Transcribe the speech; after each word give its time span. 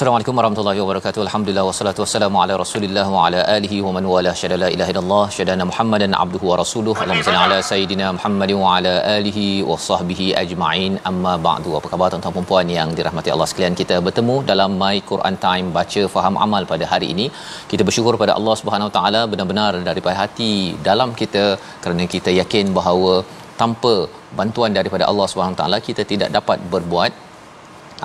Assalamualaikum 0.00 0.38
warahmatullahi 0.38 0.80
wabarakatuh. 0.82 1.20
Alhamdulillah 1.24 1.64
wassalatu 1.68 2.00
wassalamu 2.02 2.36
ala 2.42 2.54
Rasulillah 2.62 3.04
wa 3.14 3.24
ala 3.26 3.40
alihi 3.54 3.78
wa 3.86 3.90
man 3.96 4.04
wala 4.12 4.32
syada 4.40 4.56
la 4.62 4.68
ilaha 4.74 4.90
illallah 4.92 5.24
syadana 5.36 5.64
Muhammadan 5.70 6.12
abduhu 6.22 6.46
wa 6.50 6.56
rasuluh. 6.60 6.94
Allahumma 7.02 7.26
salli 7.26 7.40
ala 7.42 7.58
sayidina 7.70 8.06
Muhammad 8.18 8.52
wa 8.62 8.70
ala 8.76 8.94
alihi 9.16 9.44
wa 9.70 9.76
sahbihi 9.88 10.28
ajma'in. 10.44 10.96
Amma 11.10 11.34
ba'du. 11.48 11.76
Apa 11.80 11.92
khabar 11.92 12.08
tuan-tuan 12.14 12.34
dan 12.38 12.48
puan 12.52 12.72
yang 12.78 12.96
dirahmati 13.00 13.34
Allah 13.36 13.48
sekalian? 13.52 13.76
Kita 13.82 13.98
bertemu 14.08 14.36
dalam 14.52 14.80
My 14.84 14.96
Quran 15.12 15.36
Time 15.46 15.68
baca 15.78 16.04
faham 16.16 16.40
amal 16.46 16.64
pada 16.72 16.88
hari 16.94 17.10
ini. 17.16 17.28
Kita 17.72 17.84
bersyukur 17.90 18.16
pada 18.24 18.34
Allah 18.40 18.56
Subhanahu 18.62 18.90
wa 18.90 18.96
taala 18.98 19.22
benar-benar 19.34 19.72
daripada 19.92 20.18
hati 20.24 20.52
dalam 20.90 21.10
kita 21.22 21.46
kerana 21.84 22.06
kita 22.18 22.32
yakin 22.42 22.68
bahawa 22.80 23.14
tanpa 23.62 23.96
bantuan 24.40 24.72
daripada 24.80 25.06
Allah 25.12 25.28
Subhanahu 25.32 25.60
taala 25.64 25.78
kita 25.88 26.04
tidak 26.12 26.30
dapat 26.40 26.60
berbuat 26.74 27.12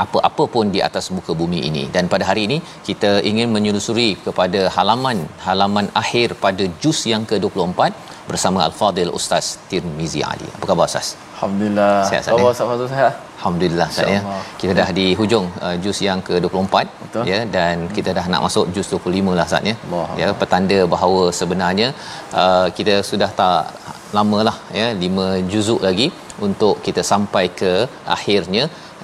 apa-apa 0.03 0.43
pun 0.55 0.65
di 0.75 0.79
atas 0.87 1.05
muka 1.17 1.33
bumi 1.41 1.59
ini 1.69 1.83
dan 1.95 2.05
pada 2.13 2.25
hari 2.29 2.43
ini 2.47 2.57
kita 2.89 3.11
ingin 3.29 3.49
menyelusuri 3.55 4.09
kepada 4.25 4.61
halaman 4.75 5.19
halaman 5.47 5.87
akhir 6.03 6.27
pada 6.45 6.65
juz 6.83 6.99
yang 7.13 7.25
ke-24 7.31 7.79
bersama 8.29 8.59
Al-Fadil 8.67 9.11
Ustaz 9.17 9.45
Tirmizi 9.69 10.21
Ali. 10.31 10.47
Apa 10.55 10.65
khabar 10.69 10.85
Ustaz? 10.89 11.07
Alhamdulillah. 11.35 11.93
Sihat, 12.09 12.21
Ustaz, 12.23 12.33
Apa 12.35 12.45
ya? 12.45 12.53
Ustaz 12.55 12.67
Fazul 12.71 12.87
sihat? 12.93 13.13
Alhamdulillah 13.37 13.87
Ustaz 13.93 14.13
ya. 14.15 14.21
Kita 14.61 14.73
dah 14.79 14.87
di 14.99 15.05
hujung 15.19 15.45
uh, 15.65 15.75
juz 15.83 15.97
yang 16.07 16.19
ke-24 16.27 16.75
Betul. 17.03 17.23
ya 17.31 17.39
dan 17.55 17.85
kita 17.97 18.09
dah 18.17 18.25
nak 18.33 18.41
masuk 18.47 18.65
juz 18.75 18.87
25 18.93 19.37
lah 19.39 19.45
Ustaz 19.49 19.71
ya. 19.71 19.75
Allah. 19.85 20.07
Ya 20.21 20.27
petanda 20.41 20.79
bahawa 20.95 21.21
sebenarnya 21.39 21.87
uh, 22.43 22.67
kita 22.77 22.95
sudah 23.11 23.29
tak 23.41 23.61
lamalah 24.17 24.57
ya 24.81 24.87
5 25.05 25.51
juzuk 25.53 25.81
lagi 25.87 26.07
untuk 26.47 26.75
kita 26.87 27.01
sampai 27.11 27.45
ke 27.61 27.73
akhirnya 28.17 28.63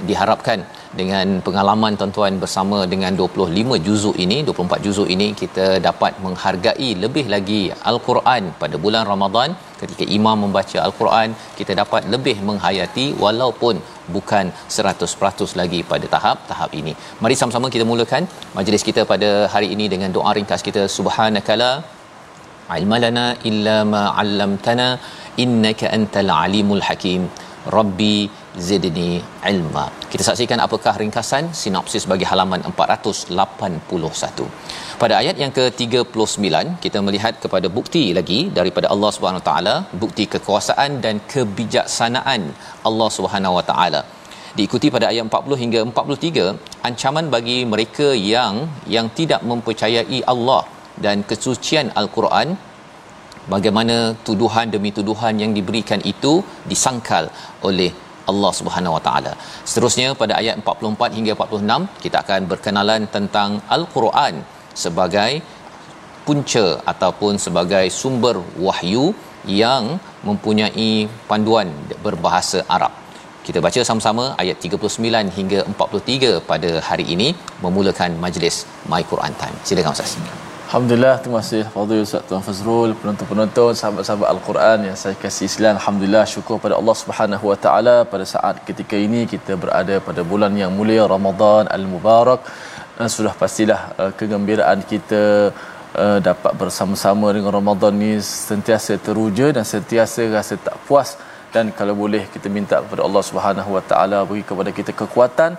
diharapkan 0.09 0.59
dengan 0.99 1.27
pengalaman 1.45 1.93
tuan-tuan 1.99 2.33
bersama 2.43 2.77
dengan 2.93 3.11
25 3.19 3.77
juzuk 3.87 4.15
ini 4.23 4.37
24 4.47 4.85
juzuk 4.85 5.07
ini 5.15 5.27
kita 5.41 5.65
dapat 5.87 6.13
menghargai 6.25 6.89
lebih 7.03 7.25
lagi 7.33 7.61
al-Quran. 7.91 8.43
Pada 8.63 8.75
bulan 8.85 9.05
Ramadan 9.11 9.49
ketika 9.81 10.05
imam 10.17 10.37
membaca 10.45 10.77
al-Quran 10.87 11.29
kita 11.59 11.75
dapat 11.81 12.03
lebih 12.15 12.35
menghayati 12.49 13.05
walaupun 13.23 13.77
bukan 14.15 14.45
100% 14.79 15.59
lagi 15.61 15.79
pada 15.93 16.05
tahap 16.15 16.37
tahap 16.51 16.71
ini. 16.81 16.93
Mari 17.23 17.37
sama-sama 17.41 17.69
kita 17.75 17.87
mulakan 17.91 18.25
majlis 18.59 18.85
kita 18.89 19.03
pada 19.13 19.31
hari 19.55 19.69
ini 19.77 19.87
dengan 19.95 20.11
doa 20.17 20.33
ringkas 20.39 20.63
kita. 20.69 20.83
Subhanakala 20.97 21.71
ilmalana 22.79 23.25
illa 23.49 23.77
ma 23.93 24.03
'allamtana 24.19 24.89
innaka 25.43 25.87
antal 25.97 26.31
alimul 26.43 26.83
hakim 26.87 27.21
rabbi 27.77 28.15
zidni 28.67 29.11
ilma. 29.51 29.85
Kita 30.11 30.23
saksikan 30.29 30.59
apakah 30.67 30.93
ringkasan 31.01 31.43
sinopsis 31.61 32.05
bagi 32.11 32.25
halaman 32.31 32.61
481 32.71 34.49
pada 35.01 35.13
ayat 35.21 35.35
yang 35.41 35.51
ke-39 35.57 36.47
kita 36.83 36.99
melihat 37.05 37.33
kepada 37.43 37.67
bukti 37.77 38.03
lagi 38.17 38.39
daripada 38.57 38.87
Allah 38.93 39.09
Subhanahu 39.15 39.43
taala 39.47 39.75
bukti 40.03 40.25
kekuasaan 40.33 40.91
dan 41.05 41.15
kebijaksanaan 41.31 42.41
Allah 42.89 43.09
Subhanahu 43.17 43.57
Wa 43.57 43.65
taala. 43.69 44.01
Diikuti 44.57 44.87
pada 44.95 45.05
ayat 45.11 45.25
40 45.25 45.61
hingga 45.63 45.81
43 45.89 46.45
ancaman 46.89 47.25
bagi 47.35 47.57
mereka 47.73 48.07
yang 48.33 48.55
yang 48.95 49.07
tidak 49.19 49.41
mempercayai 49.51 50.19
Allah 50.33 50.61
dan 51.05 51.25
kesucian 51.29 51.89
al-Quran 52.01 52.49
bagaimana 53.53 54.13
tuduhan 54.27 54.69
demi 54.75 54.91
tuduhan 54.97 55.35
yang 55.43 55.51
diberikan 55.57 56.01
itu 56.13 56.33
disangkal 56.71 57.25
oleh 57.69 57.91
Allah 58.31 58.51
Subhanahu 58.59 58.95
Wa 58.97 59.03
Taala. 59.07 59.33
Seterusnya 59.69 60.13
pada 60.21 60.33
ayat 60.41 60.55
44 60.61 61.17
hingga 61.17 61.33
46 61.37 62.03
kita 62.03 62.17
akan 62.23 62.41
berkenalan 62.51 63.03
tentang 63.15 63.59
Al-Quran 63.75 64.35
sebagai 64.83 65.31
punca 66.27 66.65
ataupun 66.91 67.41
sebagai 67.45 67.85
sumber 68.01 68.37
wahyu 68.65 69.05
yang 69.61 69.97
mempunyai 70.27 71.09
panduan 71.29 71.69
berbahasa 72.05 72.61
Arab. 72.77 72.93
Kita 73.47 73.57
baca 73.65 73.81
sama-sama 73.89 74.25
ayat 74.41 74.61
39 74.61 75.33
hingga 75.37 75.59
43 75.73 76.45
pada 76.51 76.71
hari 76.89 77.05
ini 77.15 77.33
memulakan 77.65 78.21
majlis 78.21 78.69
My 78.85 79.01
Quran 79.01 79.33
Time. 79.41 79.57
Silakan 79.65 79.97
Ustaz. 79.97 80.13
Alhamdulillah, 80.71 81.15
terima 81.21 81.39
kasih 81.43 81.63
Fadil 81.71 82.01
Ustaz 82.03 82.21
Tuan 82.27 82.43
Fazrul, 82.47 82.91
penonton-penonton, 82.99 83.71
sahabat-sahabat 83.79 84.27
Al-Quran 84.33 84.77
yang 84.87 84.97
saya 85.01 85.15
kasih 85.23 85.45
Islam. 85.51 85.73
Alhamdulillah, 85.79 86.23
syukur 86.33 86.55
pada 86.65 86.75
Allah 86.79 86.95
Subhanahu 86.99 87.45
Wa 87.49 87.57
Taala 87.63 87.95
pada 88.11 88.25
saat 88.33 88.55
ketika 88.67 88.95
ini 89.05 89.21
kita 89.33 89.59
berada 89.63 89.95
pada 90.05 90.23
bulan 90.29 90.55
yang 90.61 90.71
mulia 90.77 91.03
Ramadan 91.15 91.67
Al-Mubarak. 91.77 92.47
Sudah 93.15 93.33
pastilah 93.41 93.81
uh, 94.01 94.11
kegembiraan 94.19 94.79
kita 94.93 95.21
uh, 96.03 96.19
dapat 96.29 96.55
bersama-sama 96.61 97.27
dengan 97.35 97.51
Ramadan 97.59 97.91
ni 98.03 98.13
sentiasa 98.23 98.95
teruja 99.07 99.51
dan 99.57 99.67
sentiasa 99.73 100.31
rasa 100.37 100.55
tak 100.69 100.79
puas 100.87 101.11
dan 101.51 101.75
kalau 101.79 101.95
boleh 102.03 102.23
kita 102.33 102.47
minta 102.57 102.79
kepada 102.83 103.03
Allah 103.07 103.23
Subhanahu 103.29 103.75
Wa 103.75 103.83
Taala 103.91 104.19
beri 104.29 104.47
kepada 104.51 104.71
kita 104.79 104.95
kekuatan 105.01 105.51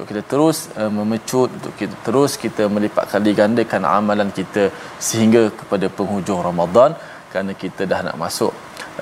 untuk 0.00 0.16
kita 0.16 0.22
terus 0.32 0.58
uh, 0.80 0.88
memecut 0.98 1.48
untuk 1.58 1.72
kita 1.80 1.94
terus 2.06 2.32
kita 2.44 2.64
melipat 2.74 3.04
kali 3.12 3.32
gandakan 3.40 3.84
amalan 3.84 4.30
kita 4.38 4.64
sehingga 5.08 5.42
kepada 5.60 5.86
penghujung 5.98 6.40
Ramadan 6.48 6.96
kerana 7.30 7.52
kita 7.62 7.84
dah 7.92 8.00
nak 8.08 8.16
masuk 8.24 8.52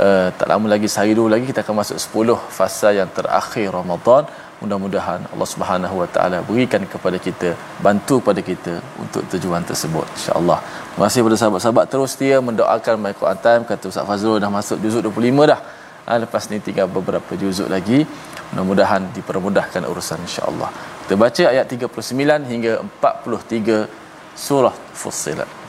uh, 0.04 0.28
tak 0.38 0.48
lama 0.50 0.66
lagi 0.74 0.90
sehari 0.94 1.14
dulu 1.18 1.30
lagi 1.34 1.46
kita 1.50 1.62
akan 1.64 1.76
masuk 1.82 1.98
10 2.26 2.34
fasa 2.58 2.90
yang 2.98 3.10
terakhir 3.18 3.68
Ramadan 3.78 4.26
mudah-mudahan 4.62 5.20
Allah 5.32 5.48
Subhanahu 5.54 5.96
Wa 6.02 6.08
Taala 6.14 6.38
berikan 6.48 6.82
kepada 6.92 7.18
kita 7.26 7.54
bantu 7.86 8.18
kepada 8.20 8.42
kita 8.50 8.74
untuk 9.02 9.22
tujuan 9.32 9.62
tersebut 9.70 10.06
insya-Allah. 10.18 10.58
Terima 10.90 11.04
kasih 11.06 11.20
kepada 11.22 11.38
sahabat-sahabat 11.42 11.84
terus 11.92 12.10
setia 12.14 12.38
mendoakan 12.48 12.94
My 13.04 13.14
Quran 13.20 13.38
Time 13.46 13.62
kata 13.70 13.84
Ustaz 13.92 14.06
Fazrul 14.10 14.42
dah 14.42 14.50
masuk 14.58 14.82
juzuk 14.82 15.02
25 15.14 15.52
dah. 15.52 15.60
Ha, 16.08 16.16
lepas 16.24 16.42
ni 16.50 16.58
tinggal 16.66 16.86
beberapa 16.98 17.32
juzuk 17.42 17.68
lagi. 17.74 18.02
Mudah-mudahan 18.50 19.12
dipermudahkan 19.16 19.82
urusan 19.90 20.18
insya-Allah. 20.26 20.70
Kita 21.07 21.15
baca 21.19 21.43
ayat 21.51 21.65
39 21.67 22.47
hingga 22.47 22.73
43 23.01 23.85
surah 24.35 24.75
Fussilat. 24.95 25.63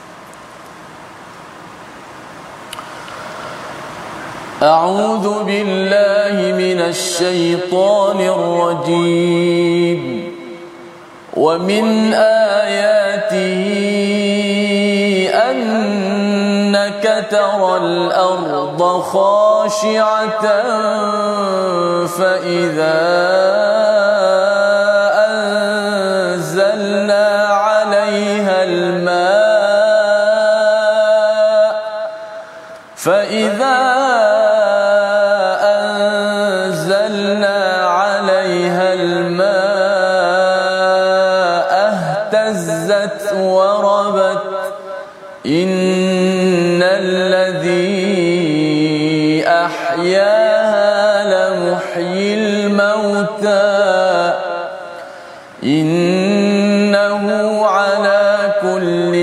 أعوذ 4.65 5.45
بالله 5.45 6.57
من 6.57 6.81
الشيطان 6.81 8.19
الرجيم 8.21 10.01
ومن 11.37 12.15
آياته 12.65 13.61
أنك 15.51 17.27
ترى 17.31 17.77
الأرض 17.77 18.81
خاشعة 19.01 20.45
فإذا 22.07 23.25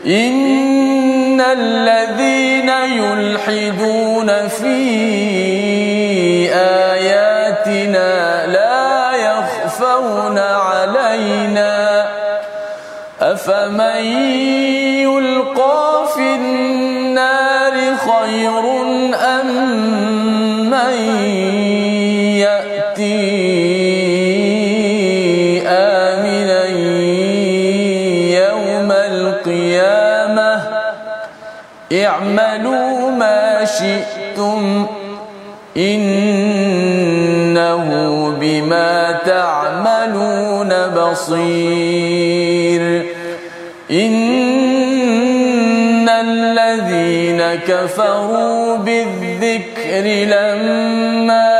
إن 0.06 1.40
الذين 1.40 2.68
يلحدون 2.68 4.48
في 4.48 4.78
آياتنا 6.54 8.46
لا 8.46 9.12
يخفون 9.16 10.38
علينا. 10.38 11.74
أفمن 13.20 14.04
يلقى 15.04 16.06
في 16.14 16.34
النار 16.34 17.74
خير 17.96 18.64
أم 19.14 19.43
اعملوا 32.24 33.10
ما 33.10 33.64
شئتم 33.64 34.86
إنه 35.76 37.84
بما 38.40 39.18
تعملون 39.26 40.68
بصير. 40.88 42.82
إن 43.90 46.08
الذين 46.08 47.54
كفروا 47.54 48.76
بالذكر 48.76 50.04
لما 50.34 51.53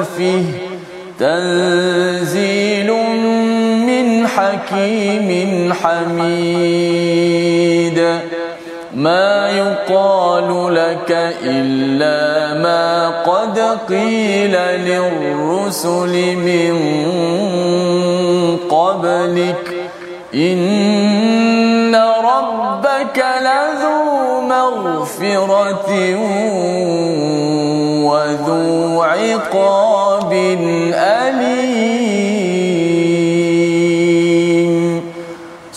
خلفه 0.00 0.44
تنزيل 1.18 2.92
من 3.86 4.26
حكيم 4.26 5.72
حميد. 5.82 7.18
ما 8.94 9.50
يقال 9.50 10.74
لك 10.74 11.34
إلا 11.42 12.54
ما 12.62 13.08
قد 13.22 13.58
قيل 13.88 14.52
للرسل 14.88 16.36
من 16.36 16.74
قبلك. 18.70 19.64
إن 20.34 21.94
ربك 22.24 23.24
لذو 23.40 24.40
مغفرة 24.40 25.90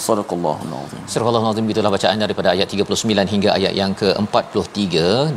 Sadaqallahul 0.05 0.73
azim. 0.79 1.01
Sadaqallahul 1.13 1.49
azim 1.51 1.67
itulah 1.73 1.91
bacaan 1.95 2.17
daripada 2.23 2.47
ayat 2.53 2.67
39 2.75 3.33
hingga 3.33 3.49
ayat 3.57 3.73
yang 3.79 3.91
ke-43 4.01 4.85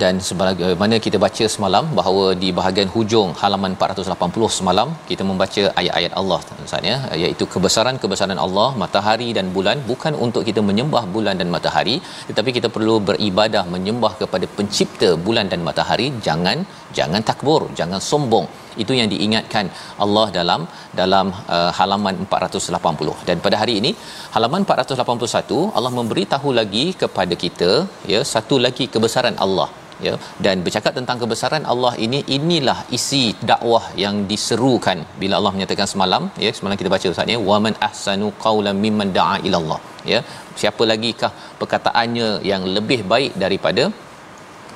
dan 0.03 0.15
sebagaimana 0.29 0.95
eh, 0.99 1.03
kita 1.07 1.19
baca 1.25 1.45
semalam 1.55 1.85
bahawa 1.99 2.25
di 2.43 2.49
bahagian 2.59 2.89
hujung 2.95 3.31
halaman 3.43 3.75
480 3.81 4.57
semalam 4.59 4.89
kita 5.11 5.23
membaca 5.31 5.63
ayat-ayat 5.81 6.13
Allah 6.21 6.39
tuan-tuan 6.47 6.85
ya. 6.91 6.97
Iaitu 7.21 7.47
kebesaran-kebesaran 7.55 8.41
Allah 8.47 8.69
matahari 8.83 9.29
dan 9.39 9.49
bulan 9.57 9.79
bukan 9.91 10.15
untuk 10.27 10.45
kita 10.49 10.63
menyembah 10.71 11.05
bulan 11.17 11.37
dan 11.43 11.51
matahari 11.57 11.97
tetapi 12.31 12.53
kita 12.59 12.71
perlu 12.77 12.97
beribadah 13.11 13.65
menyembah 13.77 14.13
kepada 14.23 14.49
pencipta 14.59 15.11
bulan 15.29 15.49
dan 15.55 15.63
matahari. 15.69 16.09
Jangan 16.29 16.59
jangan 16.99 17.25
takbur 17.31 17.63
jangan 17.81 18.03
sombong. 18.11 18.47
Itu 18.83 18.93
yang 18.99 19.09
diingatkan 19.13 19.67
Allah 20.05 20.25
dalam 20.37 20.61
dalam 21.01 21.27
uh, 21.57 21.71
halaman 21.79 22.17
480 22.27 23.29
dan 23.29 23.39
pada 23.47 23.57
hari 23.63 23.75
ini 23.81 23.91
halaman 24.35 24.63
481 24.69 25.63
Allah 25.79 25.93
memberitahu 25.99 26.51
lagi 26.61 26.85
kepada 27.03 27.35
kita 27.45 27.71
ya 28.13 28.21
satu 28.35 28.57
lagi 28.67 28.87
kebesaran 28.95 29.37
Allah 29.47 29.69
ya. 30.07 30.15
Dan 30.45 30.65
bercakap 30.67 30.93
tentang 30.99 31.19
kebesaran 31.23 31.65
Allah 31.73 31.93
ini 32.07 32.21
inilah 32.37 32.79
isi 32.99 33.25
dakwah 33.51 33.85
yang 34.05 34.17
diserukan. 34.33 34.99
Bila 35.23 35.35
Allah 35.41 35.53
menyatakan 35.57 35.89
semalam 35.93 36.25
ya 36.47 36.53
semalam 36.59 36.79
kita 36.81 36.93
baca 36.95 37.13
ustaz 37.15 37.35
ya 37.35 37.41
waman 37.51 37.77
ahsanu 37.89 38.29
qaulan 38.47 38.79
mimman 38.87 39.11
da'a 39.19 39.37
ila 39.49 39.59
Allah 39.63 39.81
ya. 40.13 40.21
Siapa 40.63 40.83
lagikah 40.93 41.33
perkataannya 41.61 42.29
yang 42.51 42.63
lebih 42.77 43.01
baik 43.15 43.33
daripada 43.45 43.85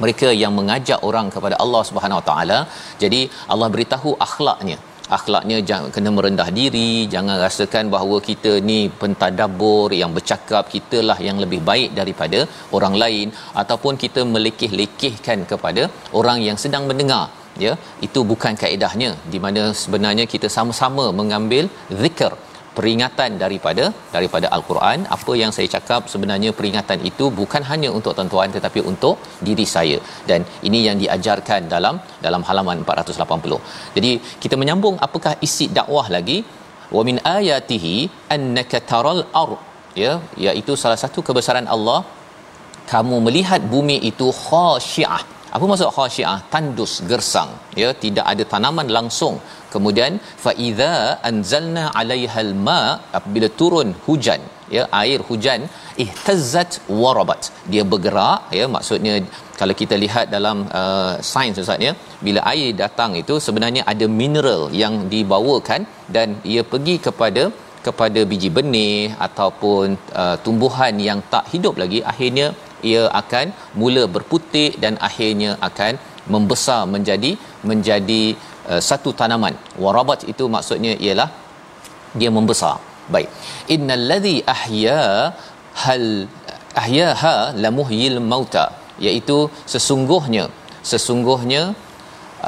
mereka 0.02 0.28
yang 0.42 0.52
mengajak 0.58 1.00
orang 1.08 1.26
kepada 1.34 1.56
Allah 1.64 1.82
Subhanahu 1.88 2.20
Wa 2.20 2.26
Taala. 2.30 2.58
Jadi 3.02 3.20
Allah 3.54 3.68
beritahu 3.74 4.12
akhlaknya. 4.28 4.78
Akhlaknya 5.16 5.56
jangan 5.68 5.90
kena 5.94 6.10
merendah 6.16 6.46
diri, 6.58 6.90
jangan 7.14 7.36
rasakan 7.44 7.86
bahawa 7.94 8.16
kita 8.28 8.52
ni 8.68 8.78
pentadabbur 9.00 9.88
yang 10.00 10.12
bercakap 10.16 10.64
kitalah 10.74 11.18
yang 11.28 11.38
lebih 11.44 11.60
baik 11.70 11.90
daripada 12.00 12.40
orang 12.76 12.94
lain 13.02 13.28
ataupun 13.62 13.96
kita 14.04 14.22
melekeh-lekehkan 14.34 15.40
kepada 15.52 15.84
orang 16.20 16.38
yang 16.48 16.58
sedang 16.64 16.86
mendengar 16.90 17.24
ya 17.64 17.72
itu 18.06 18.20
bukan 18.32 18.54
kaedahnya 18.62 19.10
di 19.32 19.38
mana 19.44 19.62
sebenarnya 19.82 20.26
kita 20.34 20.48
sama-sama 20.56 21.06
mengambil 21.20 21.66
zikr 22.02 22.32
peringatan 22.76 23.30
daripada 23.42 23.84
daripada 24.16 24.46
al-Quran. 24.56 24.98
Apa 25.16 25.32
yang 25.42 25.52
saya 25.56 25.68
cakap 25.76 26.10
sebenarnya 26.12 26.50
peringatan 26.58 27.00
itu 27.10 27.26
bukan 27.40 27.64
hanya 27.70 27.90
untuk 27.98 28.14
tuan-tuan 28.18 28.50
tetapi 28.56 28.82
untuk 28.92 29.16
diri 29.48 29.66
saya. 29.74 29.98
Dan 30.30 30.42
ini 30.68 30.80
yang 30.88 30.98
diajarkan 31.02 31.68
dalam 31.74 31.96
dalam 32.26 32.44
halaman 32.50 32.78
480 32.86 33.60
jadi 33.96 34.12
kita 34.42 34.54
menyambung 34.60 34.96
apakah 35.06 35.34
isi 35.46 35.66
dakwah 35.78 36.06
lagi? 36.16 36.38
Wa 36.96 37.02
min 37.08 37.16
ayatihi 37.38 37.94
annaka 38.34 38.78
taral 38.92 39.20
ard 39.42 39.58
ya 40.02 40.12
iaitu 40.46 40.72
salah 40.82 40.98
satu 41.02 41.20
kebesaran 41.28 41.68
Allah 41.74 42.00
kamu 42.92 43.16
melihat 43.26 43.60
bumi 43.74 43.96
itu 44.10 44.28
khasyiah 44.44 45.22
apa 45.54 45.64
maksud 45.70 45.88
khasyiah 45.96 46.38
tandus 46.52 46.92
gersang. 47.10 47.50
Ya 47.82 47.88
tidak 48.04 48.26
ada 48.32 48.44
tanaman 48.52 48.88
langsung. 48.96 49.36
Kemudian 49.74 50.12
fa 50.44 50.52
idza 50.68 50.94
anzalna 51.30 51.84
'alaihal 51.98 52.52
ma 52.68 52.80
apabila 53.18 53.48
turun 53.60 53.90
hujan 54.06 54.42
ya 54.76 54.82
air 55.02 55.20
hujan 55.28 55.60
ihtazzat 56.04 56.72
warabat. 57.02 57.42
Dia 57.72 57.84
bergerak 57.92 58.40
ya 58.58 58.66
maksudnya 58.76 59.14
kalau 59.60 59.74
kita 59.80 59.94
lihat 60.04 60.26
dalam 60.36 60.58
uh, 60.80 61.14
sains 61.32 61.58
ustaz 61.62 61.86
ya 61.86 61.92
bila 62.26 62.42
air 62.52 62.68
datang 62.82 63.12
itu 63.22 63.34
sebenarnya 63.46 63.82
ada 63.92 64.06
mineral 64.20 64.62
yang 64.82 64.94
dibawakan 65.14 65.82
dan 66.16 66.28
ia 66.52 66.62
pergi 66.72 66.96
kepada 67.08 67.44
kepada 67.86 68.20
biji 68.30 68.50
benih 68.56 69.12
ataupun 69.26 69.96
uh, 70.22 70.36
tumbuhan 70.44 70.94
yang 71.08 71.20
tak 71.32 71.44
hidup 71.52 71.74
lagi 71.82 72.00
akhirnya 72.12 72.46
ia 72.90 73.02
akan 73.20 73.46
mula 73.80 74.02
berputik 74.14 74.72
dan 74.82 74.94
akhirnya 75.08 75.50
akan 75.68 75.92
membesar 76.34 76.80
menjadi 76.94 77.32
menjadi 77.70 78.22
uh, 78.70 78.80
satu 78.88 79.10
tanaman. 79.20 79.54
Warabat 79.84 80.20
itu 80.32 80.44
maksudnya 80.56 80.92
ialah 81.06 81.28
dia 82.20 82.30
membesar. 82.38 82.76
Baik. 83.14 83.28
Innalladhi 83.74 84.36
ahya 84.54 85.00
hal 85.82 86.06
ahyaha 86.82 87.36
lamuhyil 87.64 88.18
mauta 88.32 88.66
iaitu 89.06 89.38
sesungguhnya 89.72 90.44
sesungguhnya 90.90 91.62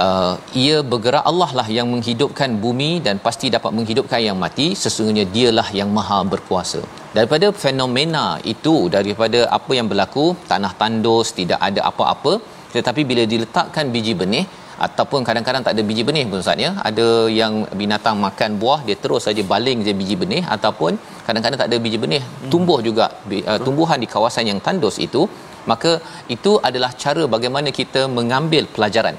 uh, 0.07 0.35
ia 0.65 0.77
bergerak 0.93 1.25
Allah 1.31 1.51
lah 1.59 1.67
yang 1.77 1.89
menghidupkan 1.95 2.51
bumi 2.65 2.91
dan 3.07 3.19
pasti 3.27 3.49
dapat 3.57 3.73
menghidupkan 3.79 4.21
yang 4.29 4.39
mati. 4.45 4.67
Sesungguhnya 4.83 5.27
dialah 5.37 5.69
yang 5.81 5.91
maha 5.99 6.21
berkuasa. 6.33 6.83
Daripada 7.17 7.49
fenomena 7.65 8.27
itu 8.55 8.75
daripada 8.97 9.41
apa 9.59 9.73
yang 9.79 9.89
berlaku 9.93 10.27
tanah 10.51 10.73
tandus 10.81 11.31
tidak 11.39 11.61
ada 11.69 11.81
apa-apa 11.91 12.35
tetapi 12.75 13.03
bila 13.11 13.23
diletakkan 13.33 13.87
biji 13.95 14.15
benih 14.21 14.45
ataupun 14.87 15.21
kadang-kadang 15.29 15.63
tak 15.67 15.75
ada 15.77 15.83
biji 15.89 16.03
benih 16.09 16.25
pun 16.31 16.39
Ustaz 16.45 16.65
ya 16.67 16.71
ada 16.89 17.07
yang 17.41 17.55
binatang 17.81 18.17
makan 18.27 18.51
buah 18.63 18.81
dia 18.87 18.97
terus 19.03 19.23
saja 19.29 19.43
baling 19.53 19.81
je 19.87 19.93
biji 20.01 20.17
benih 20.23 20.43
ataupun 20.57 20.93
kadang-kadang 21.27 21.59
tak 21.63 21.69
ada 21.71 21.79
biji 21.85 21.99
benih 22.05 22.23
tumbuh 22.53 22.79
juga 22.89 23.07
uh, 23.51 23.59
tumbuhan 23.67 24.01
di 24.05 24.09
kawasan 24.15 24.47
yang 24.51 24.61
tandus 24.67 24.99
itu 25.07 25.25
maka 25.73 25.93
itu 26.35 26.53
adalah 26.69 26.91
cara 27.03 27.25
bagaimana 27.35 27.71
kita 27.81 28.03
mengambil 28.19 28.65
pelajaran 28.77 29.17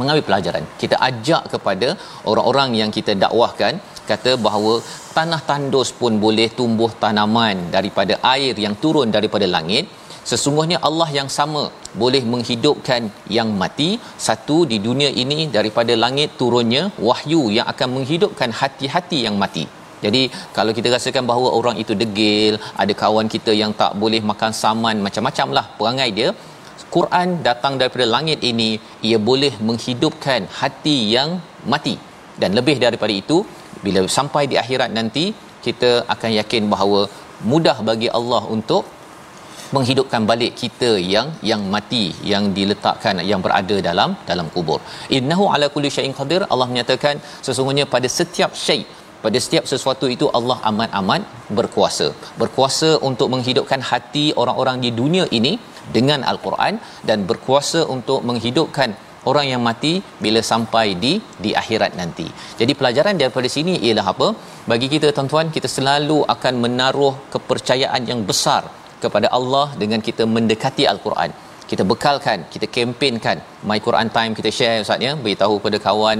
mengambil 0.00 0.24
pelajaran. 0.28 0.64
Kita 0.82 0.96
ajak 1.08 1.42
kepada 1.54 1.88
orang-orang 2.30 2.72
yang 2.80 2.90
kita 2.96 3.14
dakwahkan 3.24 3.74
kata 4.10 4.32
bahawa 4.46 4.74
tanah 5.16 5.40
tandus 5.50 5.90
pun 6.00 6.12
boleh 6.24 6.48
tumbuh 6.58 6.90
tanaman 7.04 7.56
daripada 7.76 8.16
air 8.34 8.54
yang 8.64 8.74
turun 8.84 9.10
daripada 9.16 9.48
langit. 9.56 9.86
Sesungguhnya 10.30 10.78
Allah 10.88 11.08
yang 11.16 11.28
sama 11.38 11.62
boleh 12.02 12.22
menghidupkan 12.32 13.02
yang 13.36 13.48
mati 13.60 13.90
satu 14.26 14.56
di 14.70 14.78
dunia 14.86 15.10
ini 15.22 15.38
daripada 15.56 15.92
langit 16.04 16.30
turunnya 16.40 16.82
wahyu 17.08 17.42
yang 17.56 17.66
akan 17.72 17.88
menghidupkan 17.96 18.50
hati-hati 18.60 19.20
yang 19.26 19.36
mati. 19.42 19.64
Jadi 20.04 20.22
kalau 20.56 20.72
kita 20.78 20.88
rasakan 20.94 21.24
bahawa 21.30 21.48
orang 21.58 21.76
itu 21.82 21.92
degil 22.02 22.54
ada 22.82 22.92
kawan 23.02 23.28
kita 23.34 23.52
yang 23.62 23.72
tak 23.80 23.92
boleh 24.02 24.20
makan 24.30 24.52
saman 24.62 24.96
macam-macam 25.06 25.48
lah 25.56 25.64
perangai 25.78 26.10
dia 26.18 26.28
Quran 26.96 27.28
datang 27.48 27.74
daripada 27.80 28.06
langit 28.14 28.40
ini 28.50 28.70
ia 29.08 29.18
boleh 29.30 29.54
menghidupkan 29.68 30.42
hati 30.60 30.96
yang 31.16 31.30
mati. 31.72 31.96
Dan 32.40 32.52
lebih 32.58 32.76
daripada 32.84 33.14
itu 33.22 33.38
bila 33.84 34.02
sampai 34.16 34.42
di 34.50 34.56
akhirat 34.62 34.90
nanti 34.98 35.24
kita 35.66 35.90
akan 36.14 36.30
yakin 36.40 36.64
bahawa 36.74 37.00
mudah 37.52 37.78
bagi 37.88 38.08
Allah 38.18 38.42
untuk 38.56 38.84
menghidupkan 39.74 40.22
balik 40.30 40.52
kita 40.60 40.90
yang 41.14 41.28
yang 41.50 41.62
mati 41.74 42.04
yang 42.32 42.44
diletakkan 42.58 43.18
yang 43.30 43.40
berada 43.46 43.76
dalam 43.88 44.10
dalam 44.30 44.46
kubur. 44.54 44.78
Innahu 45.18 45.46
ala 45.54 45.66
kulli 45.74 45.90
syai'in 45.96 46.14
qadir. 46.20 46.42
Allah 46.52 46.68
menyatakan 46.72 47.16
sesungguhnya 47.46 47.86
pada 47.94 48.10
setiap 48.18 48.52
syai 48.66 48.80
pada 49.24 49.38
setiap 49.44 49.64
sesuatu 49.70 50.06
itu 50.14 50.26
Allah 50.38 50.56
amat-amat 50.70 51.22
berkuasa. 51.58 52.06
Berkuasa 52.40 52.90
untuk 53.08 53.28
menghidupkan 53.34 53.80
hati 53.90 54.24
orang-orang 54.40 54.76
di 54.84 54.90
dunia 55.00 55.24
ini 55.38 55.52
dengan 55.96 56.22
al-Quran 56.30 56.74
dan 57.08 57.18
berkuasa 57.30 57.80
untuk 57.96 58.20
menghidupkan 58.28 58.90
orang 59.30 59.46
yang 59.52 59.62
mati 59.68 59.92
bila 60.24 60.40
sampai 60.50 60.86
di 61.04 61.12
di 61.44 61.50
akhirat 61.62 61.92
nanti. 62.00 62.26
Jadi 62.60 62.72
pelajaran 62.80 63.18
daripada 63.22 63.48
sini 63.56 63.74
ialah 63.86 64.06
apa? 64.14 64.28
Bagi 64.70 64.88
kita 64.94 65.10
tuan-tuan, 65.16 65.48
kita 65.56 65.68
selalu 65.76 66.18
akan 66.34 66.54
menaruh 66.64 67.14
kepercayaan 67.34 68.02
yang 68.10 68.22
besar 68.30 68.62
kepada 69.04 69.28
Allah 69.38 69.66
dengan 69.82 70.00
kita 70.08 70.24
mendekati 70.36 70.86
al-Quran. 70.92 71.30
Kita 71.70 71.82
bekalkan, 71.92 72.38
kita 72.52 72.66
kempenkan 72.74 73.38
My 73.68 73.78
Quran 73.86 74.08
Time 74.16 74.32
kita 74.38 74.50
share 74.58 74.82
ustaz 74.86 75.06
ya, 75.06 75.12
beritahu 75.24 75.54
kepada 75.58 75.78
kawan 75.86 76.18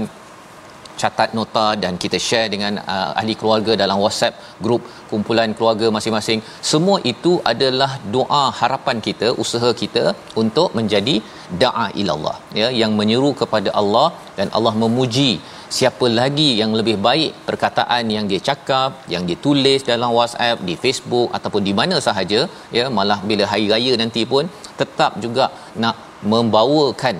catat 1.01 1.31
nota 1.39 1.65
dan 1.83 1.93
kita 2.03 2.17
share 2.27 2.47
dengan 2.53 2.73
uh, 2.93 3.11
ahli 3.19 3.35
keluarga 3.41 3.73
dalam 3.83 3.97
WhatsApp 4.03 4.39
grup 4.65 4.83
kumpulan 5.11 5.51
keluarga 5.57 5.89
masing-masing. 5.97 6.41
Semua 6.71 6.97
itu 7.11 7.33
adalah 7.51 7.91
doa 8.15 8.43
harapan 8.59 8.99
kita 9.07 9.29
usaha 9.43 9.71
kita 9.83 10.05
untuk 10.43 10.69
menjadi 10.79 11.15
da'a 11.61 11.85
ilallah 12.01 12.37
ya 12.59 12.67
yang 12.81 12.91
menyeru 12.99 13.31
kepada 13.41 13.69
Allah 13.81 14.07
dan 14.37 14.47
Allah 14.57 14.73
memuji 14.83 15.31
siapa 15.77 16.05
lagi 16.19 16.49
yang 16.61 16.71
lebih 16.79 16.97
baik 17.07 17.31
perkataan 17.47 18.11
yang 18.15 18.25
dia 18.31 18.41
cakap 18.49 18.91
yang 19.13 19.23
dia 19.29 19.37
tulis 19.45 19.81
dalam 19.91 20.11
WhatsApp 20.17 20.63
di 20.69 20.75
Facebook 20.83 21.29
ataupun 21.37 21.63
di 21.69 21.73
mana 21.79 21.97
sahaja 22.07 22.41
ya 22.77 22.85
malah 22.97 23.19
bila 23.29 23.45
hari 23.51 23.67
raya 23.73 23.93
nanti 24.03 24.23
pun 24.33 24.45
tetap 24.81 25.13
juga 25.25 25.47
nak 25.83 25.97
membawakan 26.33 27.17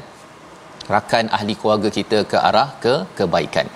rakan 0.94 1.26
ahli 1.38 1.54
keluarga 1.60 1.90
kita 1.98 2.20
ke 2.32 2.38
arah 2.50 2.70
ke 2.84 2.94
kebaikan. 3.18 3.68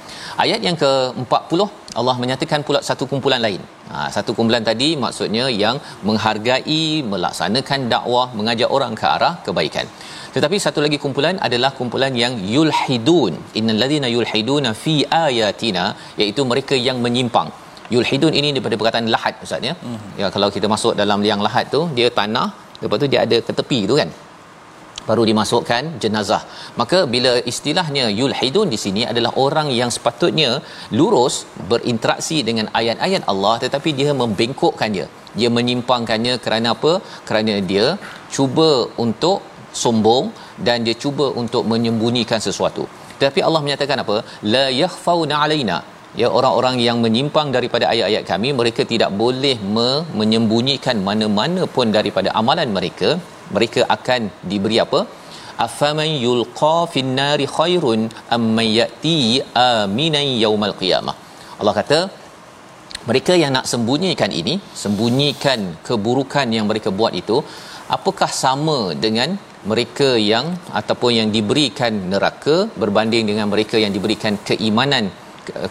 Ayat 0.44 0.60
yang 0.68 0.78
ke-40 0.84 1.62
Allah 2.00 2.16
menyatakan 2.24 2.62
pula 2.68 2.80
satu 2.90 3.04
kumpulan 3.12 3.42
lain. 3.46 3.62
Ha, 3.94 3.98
satu 4.16 4.32
kumpulan 4.38 4.64
tadi 4.70 4.90
maksudnya 5.04 5.46
yang 5.64 5.76
menghargai, 6.08 6.84
melaksanakan 7.14 7.80
dakwah, 7.94 8.28
mengajak 8.40 8.70
orang 8.78 8.94
ke 9.02 9.06
arah 9.16 9.34
kebaikan. 9.48 9.88
Tetapi 10.36 10.58
satu 10.66 10.80
lagi 10.86 10.98
kumpulan 11.04 11.36
adalah 11.48 11.72
kumpulan 11.80 12.14
yang 12.24 12.34
yulhidun. 12.56 13.36
Innal 13.60 13.80
ladzina 13.84 14.08
yulhiduna 14.16 14.72
fi 14.84 14.96
ayatina 15.26 15.84
iaitu 16.22 16.44
mereka 16.52 16.78
yang 16.88 17.00
menyimpang. 17.06 17.50
Yulhidun 17.96 18.34
ini 18.40 18.50
daripada 18.56 18.76
perkataan 18.80 19.08
lahat 19.16 19.34
ustaz 19.46 19.70
ya. 19.70 19.74
Hmm. 19.86 20.00
Ya 20.22 20.28
kalau 20.36 20.48
kita 20.56 20.68
masuk 20.76 20.94
dalam 21.02 21.20
liang 21.26 21.42
lahat 21.48 21.68
tu 21.76 21.82
dia 21.98 22.08
tanah 22.20 22.48
lepas 22.84 22.98
tu 23.04 23.08
dia 23.14 23.20
ada 23.26 23.38
ke 23.48 23.52
tepi 23.60 23.80
tu 23.90 23.96
kan 24.02 24.10
baru 25.10 25.24
dimasukkan 25.30 25.84
jenazah. 26.04 26.42
Maka 26.82 27.00
bila 27.14 27.34
istilahnya 27.52 28.06
yulhidun 28.20 28.70
di 28.74 28.80
sini 28.84 29.04
adalah 29.12 29.32
orang 29.46 29.70
yang 29.80 29.92
sepatutnya 29.96 30.50
lurus 31.00 31.36
berinteraksi 31.72 32.40
dengan 32.50 32.68
ayat-ayat 32.82 33.26
Allah 33.34 33.56
tetapi 33.66 33.92
dia 34.00 34.12
membengkokkannya. 34.22 35.08
Dia 35.40 35.50
menyimpangkannya 35.58 36.34
kerana 36.46 36.70
apa? 36.76 36.94
Kerana 37.28 37.54
dia 37.72 37.86
cuba 38.36 38.70
untuk 39.06 39.40
sombong 39.84 40.26
dan 40.68 40.78
dia 40.88 40.96
cuba 41.04 41.28
untuk 41.42 41.64
menyembunyikan 41.72 42.40
sesuatu. 42.48 42.86
Tetapi 43.20 43.42
Allah 43.48 43.62
menyatakan 43.66 44.00
apa? 44.04 44.18
La 44.54 44.66
yakhfauna 44.82 45.36
alaina. 45.46 45.80
Ya 46.22 46.28
orang-orang 46.38 46.76
yang 46.86 46.98
menyimpang 47.04 47.50
daripada 47.56 47.86
ayat-ayat 47.92 48.24
kami 48.32 48.50
mereka 48.60 48.82
tidak 48.94 49.12
boleh 49.22 49.56
me- 49.76 50.04
menyembunyikan 50.20 50.98
mana-mana 51.08 51.64
pun 51.76 51.88
daripada 51.98 52.30
amalan 52.40 52.70
mereka 52.78 53.10
mereka 53.56 53.82
akan 53.96 54.22
diberi 54.52 54.78
apa? 54.86 55.02
Afaman 55.66 56.10
yulqa 56.26 56.78
fin 56.94 57.10
nari 57.20 57.46
khairun 57.58 58.02
amman 58.36 58.68
yati 58.80 59.20
aminan 59.68 60.28
yaumal 60.44 60.76
qiyamah. 60.82 61.16
Allah 61.60 61.74
kata 61.80 62.00
mereka 63.10 63.34
yang 63.42 63.52
nak 63.58 63.66
sembunyikan 63.72 64.32
ini 64.42 64.54
sembunyikan 64.84 65.60
keburukan 65.88 66.48
yang 66.58 66.66
mereka 66.72 66.90
buat 67.00 67.14
itu 67.22 67.38
apakah 67.96 68.30
sama 68.44 68.80
dengan 69.06 69.30
mereka 69.72 70.10
yang 70.32 70.46
ataupun 70.80 71.12
yang 71.20 71.30
diberikan 71.36 71.94
neraka 72.14 72.56
berbanding 72.82 73.26
dengan 73.30 73.48
mereka 73.54 73.78
yang 73.84 73.94
diberikan 73.98 74.34
keimanan 74.50 75.06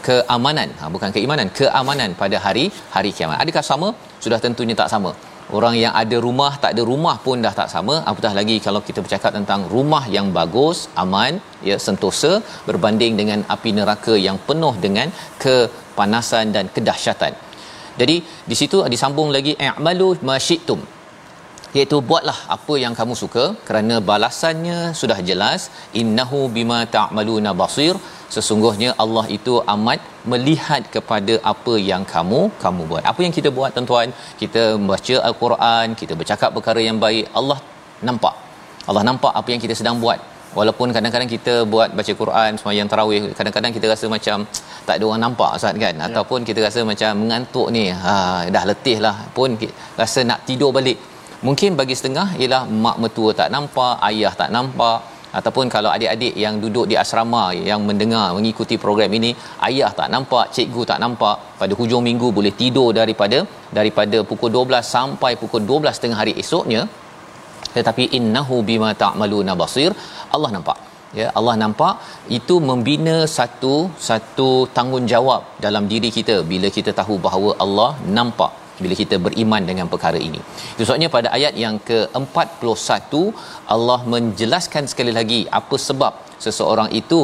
keamanan? 0.06 0.68
Ha, 0.80 0.90
bukan 0.94 1.10
keimanan 1.16 1.50
keamanan 1.60 2.12
pada 2.22 2.38
hari 2.46 2.64
hari 2.94 3.10
kiamat. 3.16 3.38
Adakah 3.44 3.64
sama? 3.72 3.90
Sudah 4.24 4.38
tentunya 4.46 4.76
tak 4.82 4.90
sama 4.94 5.12
orang 5.58 5.74
yang 5.82 5.92
ada 6.02 6.16
rumah 6.26 6.52
tak 6.62 6.70
ada 6.74 6.82
rumah 6.90 7.16
pun 7.24 7.38
dah 7.44 7.54
tak 7.60 7.68
sama. 7.74 7.94
Apatah 8.10 8.32
lagi 8.38 8.56
kalau 8.66 8.80
kita 8.88 9.00
bercakap 9.04 9.32
tentang 9.38 9.62
rumah 9.74 10.04
yang 10.16 10.28
bagus 10.38 10.78
aman 11.02 11.34
ya 11.68 11.76
sentosa 11.86 12.32
berbanding 12.68 13.14
dengan 13.20 13.40
api 13.54 13.72
neraka 13.78 14.14
yang 14.26 14.38
penuh 14.48 14.74
dengan 14.86 15.10
kepanasan 15.44 16.46
dan 16.56 16.66
kedahsyatan. 16.76 17.34
Jadi 18.00 18.16
di 18.50 18.56
situ 18.60 18.78
disambung 18.94 19.30
lagi 19.36 19.52
i'malu 19.68 20.08
masyitum 20.30 20.80
iaitu 21.78 21.96
buatlah 22.08 22.38
apa 22.56 22.74
yang 22.84 22.94
kamu 23.00 23.14
suka 23.22 23.44
kerana 23.66 23.96
balasannya 24.10 24.78
sudah 25.00 25.18
jelas 25.28 25.60
innahu 26.00 26.40
bima 26.56 26.80
ta'maluna 26.96 27.52
basir 27.60 27.94
sesungguhnya 28.34 28.90
Allah 29.04 29.24
itu 29.36 29.54
amat 29.74 30.00
melihat 30.32 30.82
kepada 30.94 31.34
apa 31.52 31.74
yang 31.90 32.02
kamu 32.14 32.40
kamu 32.64 32.82
buat. 32.90 33.04
Apa 33.12 33.20
yang 33.26 33.34
kita 33.38 33.48
buat 33.58 33.70
tuan-tuan, 33.76 34.08
kita 34.42 34.62
membaca 34.80 35.16
al-Quran, 35.28 35.86
kita 36.00 36.14
bercakap 36.20 36.50
perkara 36.56 36.82
yang 36.88 36.98
baik, 37.04 37.24
Allah 37.40 37.58
nampak. 38.08 38.34
Allah 38.90 39.04
nampak 39.10 39.32
apa 39.40 39.48
yang 39.54 39.62
kita 39.64 39.74
sedang 39.80 39.98
buat. 40.04 40.20
Walaupun 40.58 40.88
kadang-kadang 40.94 41.30
kita 41.34 41.52
buat 41.72 41.90
baca 41.98 42.12
Quran 42.20 42.50
sembahyang 42.58 42.88
tarawih, 42.92 43.20
kadang-kadang 43.38 43.72
kita 43.76 43.86
rasa 43.92 44.06
macam 44.14 44.36
tak 44.86 44.94
ada 44.98 45.04
orang 45.08 45.22
nampak 45.24 45.50
Ustaz 45.58 45.78
kan 45.84 45.94
ya. 46.00 46.06
ataupun 46.08 46.40
kita 46.48 46.60
rasa 46.66 46.80
macam 46.90 47.10
mengantuk 47.22 47.66
ni, 47.76 47.84
ha 48.04 48.14
dah 48.54 48.64
letih 48.70 48.98
lah 49.04 49.16
pun 49.36 49.54
rasa 50.00 50.20
nak 50.30 50.42
tidur 50.48 50.70
balik. 50.78 50.98
Mungkin 51.46 51.72
bagi 51.80 51.94
setengah 51.98 52.28
ialah 52.40 52.62
mak 52.84 52.96
mertua 53.02 53.30
tak 53.38 53.48
nampak, 53.54 53.94
ayah 54.08 54.32
tak 54.40 54.50
nampak, 54.56 54.98
ataupun 55.38 55.66
kalau 55.74 55.90
adik-adik 55.96 56.34
yang 56.44 56.54
duduk 56.62 56.86
di 56.90 56.96
asrama 57.02 57.42
yang 57.68 57.80
mendengar 57.88 58.26
mengikuti 58.36 58.76
program 58.84 59.12
ini 59.18 59.30
ayah 59.68 59.90
tak 59.98 60.08
nampak 60.14 60.46
cikgu 60.56 60.82
tak 60.90 60.98
nampak 61.04 61.36
pada 61.60 61.74
hujung 61.80 62.04
minggu 62.08 62.28
boleh 62.38 62.52
tidur 62.60 62.88
daripada 63.00 63.38
daripada 63.78 64.20
pukul 64.30 64.50
12 64.58 64.92
sampai 64.94 65.32
pukul 65.42 65.62
12 65.72 66.02
tengah 66.04 66.18
hari 66.22 66.34
esoknya. 66.44 66.82
Tetapi 67.76 68.04
innahu 68.18 68.56
bima 68.70 68.90
ta'maluna 69.02 69.54
basir 69.62 69.90
Allah 70.36 70.50
nampak. 70.56 70.78
Ya 71.18 71.28
Allah 71.38 71.54
nampak. 71.62 71.94
Itu 72.38 72.54
membina 72.70 73.16
satu 73.36 73.74
satu 74.08 74.50
tanggungjawab 74.76 75.42
dalam 75.66 75.86
diri 75.92 76.10
kita 76.18 76.36
bila 76.52 76.70
kita 76.78 76.92
tahu 77.00 77.16
bahawa 77.26 77.52
Allah 77.64 77.90
nampak 78.18 78.52
bila 78.84 78.94
kita 79.02 79.16
beriman 79.26 79.62
dengan 79.70 79.86
perkara 79.92 80.18
ini. 80.28 80.40
Itu 80.74 80.82
sebabnya 80.86 81.08
pada 81.16 81.28
ayat 81.38 81.54
yang 81.64 81.76
ke-41 81.90 83.12
Allah 83.76 84.00
menjelaskan 84.14 84.86
sekali 84.92 85.14
lagi 85.18 85.40
apa 85.60 85.78
sebab 85.88 86.12
seseorang 86.46 86.90
itu 87.02 87.20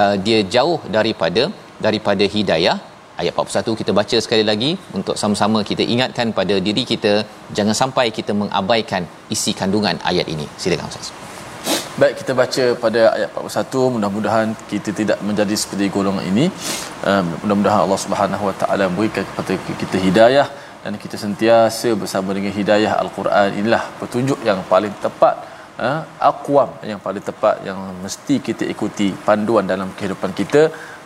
uh, 0.00 0.14
dia 0.26 0.40
jauh 0.56 0.78
daripada 0.96 1.44
daripada 1.86 2.26
hidayah. 2.36 2.78
Ayat 3.20 3.34
41 3.40 3.80
kita 3.80 3.92
baca 3.98 4.16
sekali 4.24 4.44
lagi 4.50 4.70
untuk 4.98 5.16
sama-sama 5.22 5.58
kita 5.70 5.84
ingatkan 5.94 6.28
pada 6.38 6.54
diri 6.66 6.82
kita 6.92 7.12
jangan 7.56 7.76
sampai 7.82 8.06
kita 8.18 8.32
mengabaikan 8.42 9.04
isi 9.34 9.52
kandungan 9.60 9.98
ayat 10.10 10.26
ini. 10.34 10.46
Silakan 10.62 10.88
Ustaz. 10.92 11.10
Baik 12.00 12.14
kita 12.20 12.32
baca 12.40 12.64
pada 12.84 13.00
ayat 13.16 13.30
41 13.36 13.92
mudah-mudahan 13.94 14.48
kita 14.70 14.90
tidak 15.00 15.18
menjadi 15.28 15.54
seperti 15.62 15.86
golongan 15.96 16.24
ini. 16.30 16.44
Uh, 17.08 17.22
mudah-mudahan 17.42 17.80
Allah 17.84 18.00
Subhanahu 18.04 18.44
Wa 18.48 18.54
Taala 18.62 18.86
berikan 18.96 19.24
kepada 19.28 19.54
kita 19.82 19.96
hidayah 20.06 20.46
dan 20.84 20.94
kita 21.02 21.16
sentiasa 21.24 21.88
bersama 22.02 22.30
dengan 22.36 22.52
hidayah 22.58 22.92
al-Quran. 23.02 23.48
Inilah 23.60 23.82
petunjuk 24.00 24.38
yang 24.48 24.58
paling 24.72 24.94
tepat 25.04 25.34
eh, 25.86 26.00
akwam 26.30 26.70
yang 26.90 27.00
paling 27.06 27.24
tepat 27.30 27.54
yang 27.68 27.78
mesti 28.04 28.34
kita 28.48 28.64
ikuti 28.74 29.08
panduan 29.26 29.64
dalam 29.72 29.88
kehidupan 29.98 30.30
kita. 30.40 30.62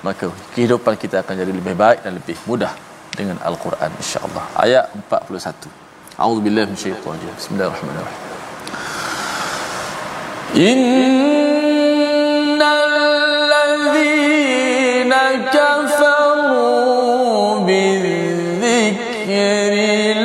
Maka 0.06 0.26
kehidupan 0.54 0.95
kita 1.02 1.16
akan 1.23 1.35
jadi 1.40 1.52
lebih 1.61 1.75
baik 1.83 1.99
dan 2.04 2.12
lebih 2.18 2.37
mudah 2.49 2.73
dengan 3.18 3.37
al-Quran 3.49 3.90
insya-Allah. 4.00 4.45
Ayat 4.64 4.85
41 4.97 6.21
a'udzubillahi 6.21 6.66
minasyaitonir 6.73 7.12
rajim 7.12 7.33
bismillahirrahmanirrahim. 7.40 8.21
Innal 10.68 12.85
ladzina 13.52 15.23
kafaru 15.56 15.86
بالذكر 19.65 20.25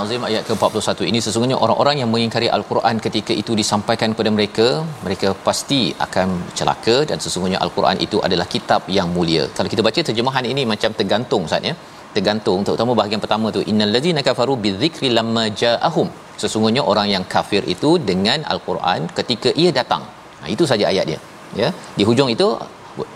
Al-Azim 0.00 0.22
ayat 0.28 0.42
ke-41 0.48 1.00
ini 1.08 1.18
sesungguhnya 1.24 1.56
orang-orang 1.64 1.96
yang 2.00 2.08
mengingkari 2.12 2.48
Al-Quran 2.56 2.96
ketika 3.06 3.32
itu 3.40 3.52
disampaikan 3.60 4.08
kepada 4.14 4.30
mereka 4.36 4.66
mereka 5.06 5.28
pasti 5.46 5.80
akan 6.06 6.28
celaka 6.58 6.96
dan 7.10 7.18
sesungguhnya 7.24 7.58
Al-Quran 7.64 7.98
itu 8.06 8.18
adalah 8.26 8.46
kitab 8.54 8.88
yang 8.98 9.08
mulia. 9.16 9.44
Kalau 9.56 9.68
kita 9.72 9.84
baca 9.88 10.00
terjemahan 10.08 10.46
ini 10.52 10.64
macam 10.72 10.96
tergantung 11.00 11.44
Ustaz 11.48 11.68
ya. 11.70 11.74
Tergantung 12.16 12.60
terutama 12.66 12.92
bahagian 13.00 13.20
pertama 13.24 13.52
tu 13.56 13.60
innal 13.72 13.92
ladzina 13.96 14.22
kafaru 14.28 14.56
bidzikri 14.64 15.10
lamma 15.18 15.44
ja'ahum. 15.62 16.08
Sesungguhnya 16.42 16.82
orang 16.92 17.08
yang 17.14 17.24
kafir 17.34 17.62
itu 17.74 17.92
dengan 18.10 18.40
Al-Quran 18.54 19.00
ketika 19.20 19.52
ia 19.62 19.70
datang. 19.80 20.04
Ha, 20.40 20.44
itu 20.56 20.64
saja 20.72 20.86
ayat 20.92 21.06
dia. 21.12 21.20
Ya. 21.62 21.68
Di 21.98 22.04
hujung 22.08 22.30
itu 22.36 22.48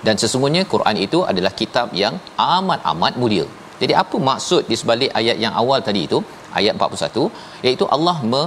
dan 0.06 0.16
sesungguhnya 0.22 0.62
Quran 0.76 0.96
itu 1.06 1.20
adalah 1.32 1.54
kitab 1.60 1.88
yang 2.04 2.16
amat-amat 2.54 3.14
mulia. 3.22 3.46
Jadi 3.82 3.92
apa 4.02 4.16
maksud 4.30 4.62
di 4.70 4.76
sebalik 4.80 5.10
ayat 5.20 5.36
yang 5.44 5.54
awal 5.62 5.78
tadi 5.88 6.02
itu 6.08 6.18
ayat 6.60 6.74
41 6.78 7.26
iaitu 7.66 7.84
Allah 7.96 8.16
me, 8.32 8.42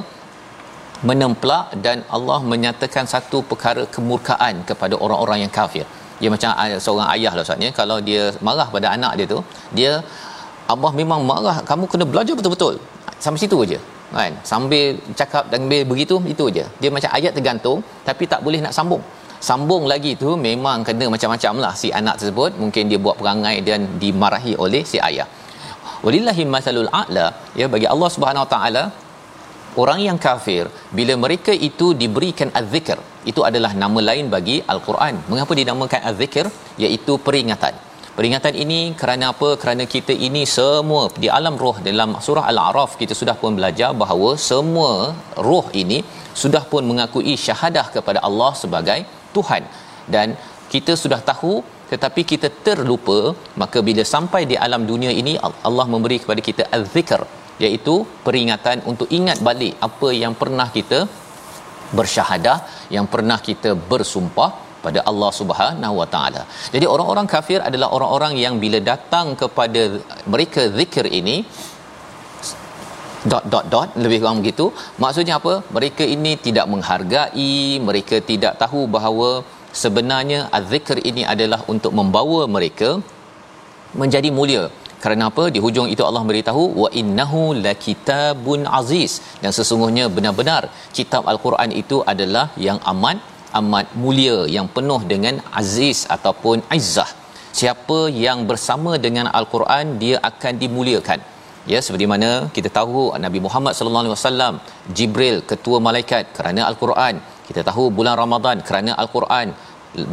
menemplak 1.09 1.65
dan 1.85 1.97
Allah 2.15 2.39
menyatakan 2.51 3.05
satu 3.13 3.39
perkara 3.49 3.83
kemurkaan 3.95 4.55
kepada 4.69 4.95
orang-orang 5.05 5.39
yang 5.43 5.53
kafir. 5.59 5.85
Dia 6.21 6.29
macam 6.33 6.49
seorang 6.85 7.07
ayah 7.15 7.33
lah 7.37 7.43
Ustaz 7.47 7.73
kalau 7.79 7.97
dia 8.07 8.23
marah 8.47 8.67
pada 8.75 8.87
anak 8.95 9.13
dia 9.19 9.27
tu 9.33 9.39
dia 9.77 9.91
Allah 10.73 10.91
memang 11.01 11.21
marah 11.31 11.57
kamu 11.69 11.85
kena 11.91 12.05
belajar 12.13 12.33
betul-betul. 12.39 12.75
Sampai 13.23 13.41
situ 13.43 13.57
aja. 13.65 13.79
Kan? 14.17 14.33
Sambil 14.51 14.85
cakap 15.19 15.43
dan 15.51 15.61
begitu 15.91 16.15
itu 16.33 16.43
aja. 16.51 16.65
Dia 16.81 16.89
macam 16.95 17.09
ayat 17.17 17.31
tergantung 17.37 17.79
tapi 18.07 18.23
tak 18.33 18.41
boleh 18.47 18.61
nak 18.65 18.73
sambung 18.79 19.03
sambung 19.47 19.83
lagi 19.91 20.11
tu 20.21 20.29
memang 20.47 20.81
kena 20.87 21.05
macam-macam 21.13 21.53
lah 21.63 21.73
si 21.81 21.87
anak 21.99 22.15
tersebut 22.19 22.51
mungkin 22.61 22.89
dia 22.91 22.99
buat 23.05 23.15
perangai 23.21 23.57
dan 23.67 23.79
dimarahi 24.01 24.53
oleh 24.65 24.81
si 24.91 24.97
ayah 25.09 25.27
walillahi 26.05 26.43
masalul 26.55 26.89
a'la. 27.01 27.27
Ya 27.59 27.67
bagi 27.73 27.87
Allah 27.93 28.09
Subhanahu 28.15 28.45
Wa 28.45 28.51
taala 28.55 28.83
orang 29.81 29.99
yang 30.07 30.17
kafir 30.27 30.63
bila 30.97 31.13
mereka 31.23 31.53
itu 31.69 31.87
diberikan 32.01 32.49
az-zikr 32.59 32.99
itu 33.31 33.41
adalah 33.49 33.71
nama 33.83 33.99
lain 34.09 34.27
bagi 34.35 34.57
al-Quran. 34.73 35.15
Mengapa 35.31 35.53
dinamakan 35.59 36.01
az-zikr? 36.11 36.47
Iaitu 36.83 37.15
peringatan. 37.27 37.75
Peringatan 38.17 38.53
ini 38.63 38.79
kerana 38.99 39.25
apa? 39.31 39.49
Kerana 39.61 39.83
kita 39.95 40.13
ini 40.27 40.41
semua 40.57 41.01
di 41.23 41.27
alam 41.37 41.55
roh 41.63 41.75
dalam 41.87 42.11
surah 42.27 42.45
al-a'raf 42.51 42.91
kita 43.01 43.13
sudah 43.19 43.35
pun 43.41 43.51
belajar 43.59 43.89
bahawa 44.01 44.29
semua 44.49 44.93
roh 45.49 45.65
ini 45.81 45.99
sudah 46.41 46.63
pun 46.71 46.81
mengakui 46.89 47.35
syahadah 47.45 47.85
kepada 47.95 48.19
Allah 48.27 48.51
sebagai 48.61 48.99
Tuhan. 49.35 49.63
Dan 50.15 50.33
kita 50.73 50.93
sudah 51.03 51.19
tahu 51.29 51.53
tetapi 51.91 52.21
kita 52.31 52.49
terlupa 52.65 53.19
maka 53.61 53.79
bila 53.87 54.03
sampai 54.13 54.41
di 54.51 54.55
alam 54.65 54.83
dunia 54.91 55.11
ini 55.21 55.33
Allah 55.69 55.85
memberi 55.93 56.17
kepada 56.23 56.41
kita 56.49 56.63
az-zikr 56.77 57.21
iaitu 57.65 57.95
peringatan 58.25 58.77
untuk 58.91 59.09
ingat 59.19 59.39
balik 59.47 59.73
apa 59.87 60.09
yang 60.23 60.33
pernah 60.41 60.67
kita 60.77 60.99
bersyahadah 61.97 62.57
yang 62.95 63.05
pernah 63.13 63.39
kita 63.47 63.71
bersumpah 63.91 64.51
pada 64.85 64.99
Allah 65.09 65.31
Subhanahu 65.39 65.95
Wa 66.01 66.07
Taala. 66.13 66.41
Jadi 66.73 66.85
orang-orang 66.93 67.27
kafir 67.35 67.59
adalah 67.69 67.87
orang-orang 67.95 68.33
yang 68.43 68.55
bila 68.63 68.79
datang 68.91 69.27
kepada 69.41 69.83
mereka 70.33 70.63
zikir 70.79 71.07
ini 71.19 71.37
dot 73.31 73.45
dot 73.53 73.65
dot 73.73 73.89
lebih 74.03 74.17
kurang 74.21 74.39
begitu 74.41 74.65
maksudnya 75.03 75.35
apa 75.39 75.53
mereka 75.77 76.03
ini 76.15 76.31
tidak 76.45 76.65
menghargai 76.73 77.53
mereka 77.87 78.17
tidak 78.31 78.53
tahu 78.61 78.81
bahawa 78.95 79.29
sebenarnya 79.83 80.39
az-zikr 80.57 80.97
ini 81.09 81.23
adalah 81.33 81.61
untuk 81.73 81.93
membawa 81.99 82.41
mereka 82.55 82.89
menjadi 84.01 84.31
mulia. 84.39 84.63
Kerana 85.03 85.23
apa? 85.29 85.43
Di 85.55 85.59
hujung 85.63 85.87
itu 85.93 86.01
Allah 86.09 86.23
beritahu 86.29 86.63
wa 86.81 86.89
innahu 87.01 87.41
lakitabun 87.65 88.65
aziz. 88.79 89.21
Dan 89.41 89.51
sesungguhnya 89.57 90.05
benar-benar 90.15 90.63
kitab 90.97 91.23
al-Quran 91.31 91.71
itu 91.81 91.99
adalah 92.13 92.45
yang 92.67 92.79
amat 92.93 93.17
amat 93.59 93.87
mulia 94.03 94.37
yang 94.55 94.67
penuh 94.75 95.01
dengan 95.11 95.35
aziz 95.61 95.99
ataupun 96.15 96.57
izzah. 96.77 97.09
Siapa 97.59 97.99
yang 98.25 98.39
bersama 98.49 98.91
dengan 99.05 99.27
al-Quran 99.39 99.97
dia 100.01 100.17
akan 100.29 100.53
dimuliakan. 100.63 101.19
Ya 101.71 101.79
seperti 101.85 102.05
mana 102.11 102.29
kita 102.55 102.69
tahu 102.77 102.99
Nabi 103.25 103.39
Muhammad 103.45 103.73
sallallahu 103.77 104.03
alaihi 104.05 104.15
wasallam 104.17 104.53
Jibril 104.97 105.37
ketua 105.51 105.77
malaikat 105.87 106.23
kerana 106.37 106.61
al-Quran 106.69 107.15
kita 107.49 107.61
tahu 107.69 107.83
bulan 107.97 108.15
Ramadan 108.23 108.59
kerana 108.67 108.93
al-Quran 109.03 109.49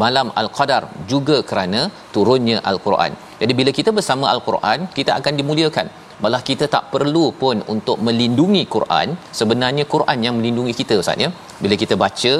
malam 0.04 0.26
al-Qadar 0.40 0.82
juga 1.12 1.36
kerana 1.50 1.80
turunnya 2.14 2.58
al-Quran. 2.70 3.12
Jadi 3.40 3.52
bila 3.60 3.70
kita 3.78 3.90
bersama 3.98 4.26
al-Quran 4.34 4.88
kita 4.98 5.12
akan 5.18 5.34
dimuliakan. 5.40 5.88
Malah 6.24 6.40
kita 6.48 6.64
tak 6.74 6.84
perlu 6.92 7.24
pun 7.40 7.56
untuk 7.74 7.96
melindungi 8.06 8.62
Quran. 8.74 9.08
Sebenarnya 9.40 9.84
Quran 9.94 10.18
yang 10.26 10.34
melindungi 10.38 10.74
kita 10.80 10.94
ustaz 11.02 11.24
ya. 11.24 11.30
Bila 11.62 11.74
kita 11.82 11.94
baca 12.04 12.34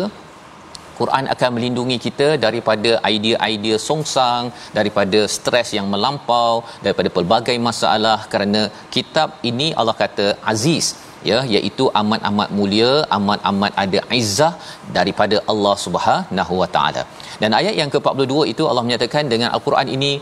Quran 0.98 1.24
akan 1.34 1.50
melindungi 1.56 1.96
kita 2.04 2.28
daripada 2.44 2.90
idea-idea 3.14 3.76
songsang, 3.86 4.44
daripada 4.78 5.20
stres 5.36 5.70
yang 5.78 5.86
melampau, 5.94 6.52
daripada 6.84 7.10
pelbagai 7.16 7.56
masalah 7.68 8.18
kerana 8.32 8.62
kitab 8.94 9.42
ini 9.50 9.68
Allah 9.80 9.96
kata 10.02 10.26
aziz 10.52 10.86
ya 11.30 11.38
iaitu 11.56 11.84
amat-amat 12.00 12.48
mulia, 12.58 12.92
amat-amat 13.16 13.72
ada 13.84 14.00
izzah 14.20 14.52
daripada 14.98 15.36
Allah 15.52 15.74
Subhanahu 15.84 16.54
Wa 16.62 16.68
Taala. 16.76 17.02
Dan 17.42 17.50
ayat 17.60 17.74
yang 17.80 17.90
ke-42 17.94 18.36
itu 18.52 18.62
Allah 18.70 18.84
menyatakan 18.86 19.24
dengan 19.32 19.48
al-Quran 19.56 19.88
ini 19.96 20.12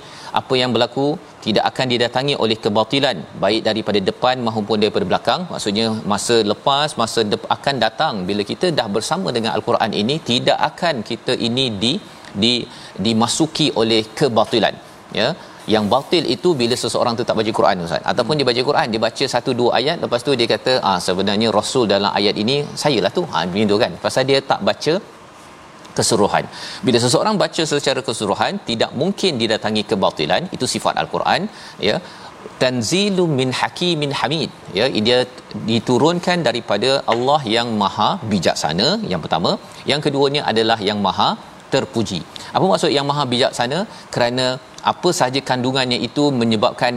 apa 0.40 0.54
yang 0.60 0.70
berlaku 0.74 1.06
tidak 1.46 1.64
akan 1.70 1.86
didatangi 1.92 2.34
oleh 2.44 2.56
kebatilan 2.64 3.16
baik 3.42 3.60
daripada 3.68 4.00
depan 4.10 4.36
maupun 4.46 4.76
daripada 4.82 5.04
belakang 5.10 5.40
maksudnya 5.52 5.86
masa 6.12 6.36
lepas 6.52 6.90
masa 7.02 7.20
de- 7.32 7.50
akan 7.56 7.76
datang 7.84 8.14
bila 8.28 8.44
kita 8.52 8.68
dah 8.78 8.86
bersama 8.96 9.28
dengan 9.36 9.52
al-Quran 9.56 9.92
ini 10.02 10.16
tidak 10.30 10.58
akan 10.70 11.04
kita 11.10 11.34
ini 11.48 11.66
di 11.82 11.92
di 12.42 12.54
dimasuki 13.06 13.66
oleh 13.82 14.02
kebatilan 14.20 14.74
ya 15.20 15.28
yang 15.74 15.86
batil 15.94 16.24
itu 16.34 16.50
bila 16.60 16.76
seseorang 16.82 17.14
tu 17.18 17.24
tak 17.28 17.36
baca 17.38 17.52
Quran 17.58 17.84
Ustaz 17.86 18.02
ataupun 18.12 18.34
dia 18.38 18.46
baca 18.50 18.62
Quran 18.68 18.86
dia 18.92 19.00
baca 19.06 19.24
satu 19.34 19.50
dua 19.60 19.70
ayat 19.80 19.96
lepas 20.04 20.22
tu 20.26 20.34
dia 20.40 20.48
kata 20.54 20.74
ah 20.90 20.98
sebenarnya 21.06 21.48
rasul 21.58 21.84
dalam 21.94 22.12
ayat 22.20 22.36
ini 22.44 22.56
sayalah 22.84 23.12
tu 23.18 23.24
ha 23.32 23.40
begitu 23.54 23.76
kan 23.82 23.94
pasal 24.04 24.24
dia 24.30 24.40
tak 24.52 24.62
baca 24.70 24.94
keseluruhan. 25.98 26.44
Bila 26.86 26.98
seseorang 27.04 27.36
baca 27.42 27.62
secara 27.72 28.00
keseluruhan, 28.08 28.60
tidak 28.70 28.90
mungkin 29.02 29.40
didatangi 29.42 29.82
kebatilan. 29.92 30.42
Itu 30.56 30.66
sifat 30.74 30.96
al-Quran, 31.02 31.42
ya. 31.88 31.96
Tanzilu 32.62 33.24
min 33.38 33.48
hakimin 33.58 34.12
hamid. 34.20 34.50
Ya, 34.78 34.86
dia 35.08 35.18
diturunkan 35.70 36.38
daripada 36.48 36.90
Allah 37.14 37.40
yang 37.56 37.68
Maha 37.82 38.10
bijaksana 38.32 38.88
yang 39.12 39.20
pertama. 39.24 39.52
Yang 39.90 40.00
keduanya 40.06 40.42
adalah 40.52 40.78
yang 40.88 40.98
Maha 41.06 41.30
terpuji. 41.74 42.20
Apa 42.56 42.64
maksud 42.72 42.90
yang 42.96 43.06
Maha 43.10 43.24
bijaksana? 43.32 43.78
Kerana 44.14 44.46
apa 44.92 45.08
sahaja 45.18 45.40
kandungannya 45.50 45.98
itu 46.08 46.24
menyebabkan 46.42 46.94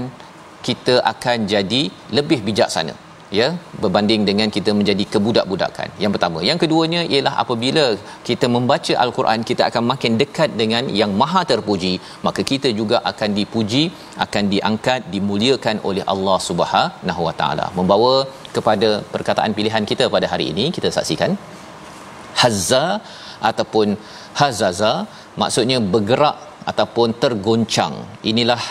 kita 0.68 0.96
akan 1.14 1.46
jadi 1.54 1.82
lebih 2.18 2.40
bijaksana 2.48 2.96
ya? 3.40 3.48
Berbanding 3.84 4.22
dengan 4.30 4.50
kita 4.56 4.72
menjadi 4.80 5.04
kebudak-budakan. 5.14 5.90
Yang 6.04 6.12
pertama. 6.16 6.40
Yang 6.50 6.60
keduanya 6.64 7.02
ialah 7.14 7.34
apabila 7.44 7.86
kita 8.30 8.48
membaca 8.56 8.94
al-Quran 9.04 9.42
kita 9.50 9.64
akan 9.70 9.84
makin 9.92 10.14
dekat 10.22 10.50
dengan 10.62 10.84
yang 11.00 11.12
maha 11.22 11.42
terpuji 11.52 11.94
maka 12.28 12.44
kita 12.52 12.72
juga 12.80 13.00
akan 13.12 13.30
dipuji 13.40 13.84
akan 14.26 14.44
diangkat 14.54 15.02
dimuliakan 15.16 15.78
oleh 15.90 16.06
Allah 16.14 16.38
Subhanahu 16.50 17.22
wa 17.28 17.36
taala. 17.42 17.68
Membawa 17.80 18.16
kepada 18.58 18.90
perkataan 19.14 19.54
pilihan 19.60 19.86
kita 19.92 20.08
pada 20.18 20.30
hari 20.34 20.48
ini 20.54 20.68
kita 20.78 20.92
saksikan. 20.98 21.34
Hazza 22.42 22.86
ataupun 23.50 23.88
hazaza 24.40 24.94
maksudnya 25.42 25.78
bergerak 25.94 26.36
ataupun 26.72 27.18
tergoncang. 27.24 27.96
Inilah 28.32 28.62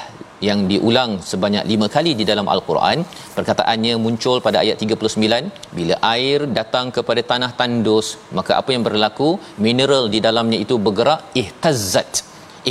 yang 0.48 0.61
diulang 0.70 1.11
sebanyak 1.30 1.64
lima 1.72 1.87
kali 1.94 2.12
di 2.20 2.24
dalam 2.30 2.46
al-Quran. 2.54 2.98
Perkataannya 3.38 3.94
muncul 4.04 4.37
pada 4.46 4.61
ayat 4.64 4.76
39 4.85 5.76
bila 5.78 5.96
air 6.14 6.40
datang 6.59 6.87
kepada 6.96 7.22
tanah 7.33 7.50
tandus 7.61 8.09
maka 8.38 8.52
apa 8.61 8.70
yang 8.74 8.85
berlaku? 8.88 9.30
Mineral 9.66 10.07
di 10.14 10.20
dalamnya 10.28 10.61
itu 10.64 10.76
bergerak 10.87 11.20
ihtazzat 11.42 12.12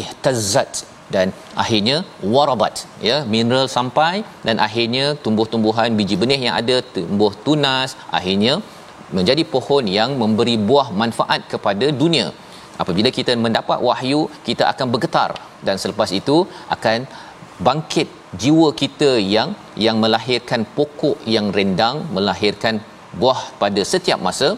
ihtazzat 0.01 0.71
dan 1.15 1.27
akhirnya 1.63 1.97
warabat 2.33 2.75
ya 3.07 3.17
mineral 3.33 3.67
sampai 3.77 4.13
dan 4.47 4.57
akhirnya 4.67 5.05
tumbuh-tumbuhan 5.23 5.97
biji 5.99 6.15
benih 6.21 6.39
yang 6.45 6.55
ada 6.61 6.77
tumbuh 6.95 7.33
tunas 7.45 7.91
akhirnya 8.19 8.53
menjadi 9.17 9.43
pohon 9.53 9.85
yang 9.97 10.11
memberi 10.21 10.55
buah 10.69 10.87
manfaat 11.01 11.41
kepada 11.53 11.87
dunia 12.01 12.27
apabila 12.81 13.09
kita 13.17 13.33
mendapat 13.45 13.79
wahyu 13.89 14.21
kita 14.47 14.63
akan 14.71 14.87
bergetar 14.93 15.31
dan 15.67 15.77
selepas 15.83 16.09
itu 16.19 16.37
akan 16.75 16.99
bangkit 17.67 18.07
jiwa 18.41 18.69
kita 18.81 19.11
yang 19.35 19.49
yang 19.85 19.97
melahirkan 20.03 20.61
pokok 20.77 21.17
yang 21.35 21.47
rendang 21.57 21.97
melahirkan 22.17 22.77
buah 23.21 23.41
pada 23.63 23.81
setiap 23.93 24.21
masa. 24.27 24.51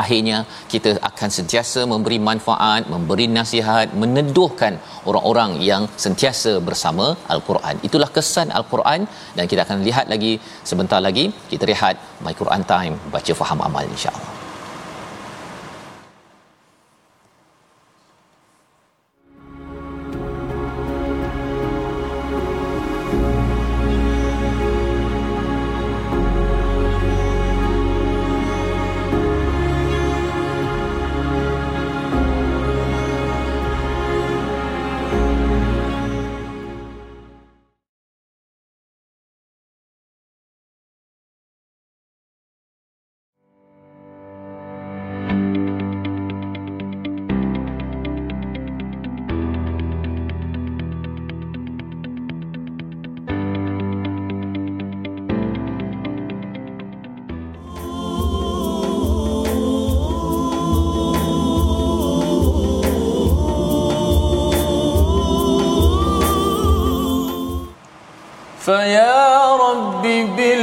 Akhirnya 0.00 0.36
kita 0.72 0.90
akan 1.08 1.30
sentiasa 1.36 1.80
memberi 1.92 2.18
manfaat 2.28 2.82
memberi 2.92 3.26
nasihat 3.38 3.88
meneduhkan 4.02 4.74
orang-orang 5.08 5.50
yang 5.70 5.82
sentiasa 6.04 6.52
bersama 6.68 7.06
al-Quran. 7.34 7.76
Itulah 7.88 8.10
kesan 8.16 8.48
al-Quran 8.60 9.02
dan 9.36 9.44
kita 9.52 9.62
akan 9.68 9.84
lihat 9.88 10.08
lagi 10.14 10.32
sebentar 10.70 11.00
lagi. 11.08 11.26
Kita 11.50 11.68
rehat 11.72 11.96
my 12.24 12.36
Quran 12.42 12.64
time 12.74 12.96
baca 13.16 13.34
faham 13.42 13.60
amal 13.68 13.84
insya-Allah 13.96 14.41
فيا 68.64 69.56
رب 69.56 70.02
بالقرآن 70.02 70.61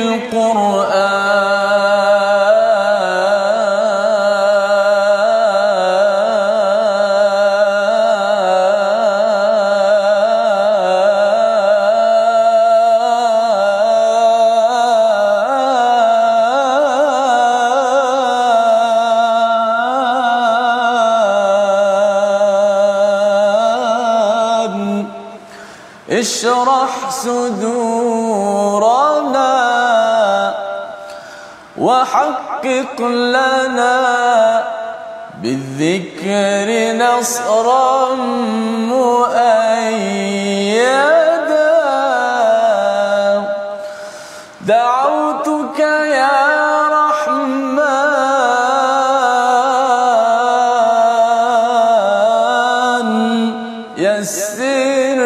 يسر 53.98 55.18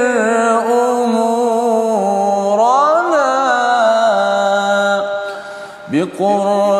أمورنا 4.28 5.04
بقرآنك 5.92 6.71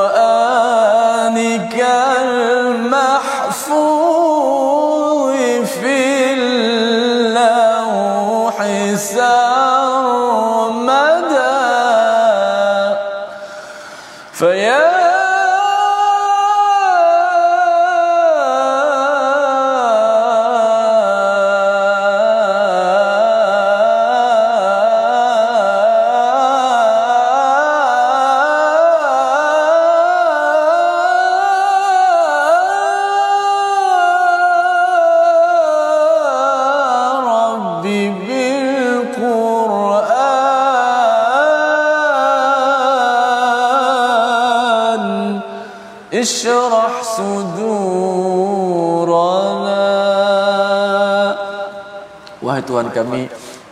kami 52.93 53.21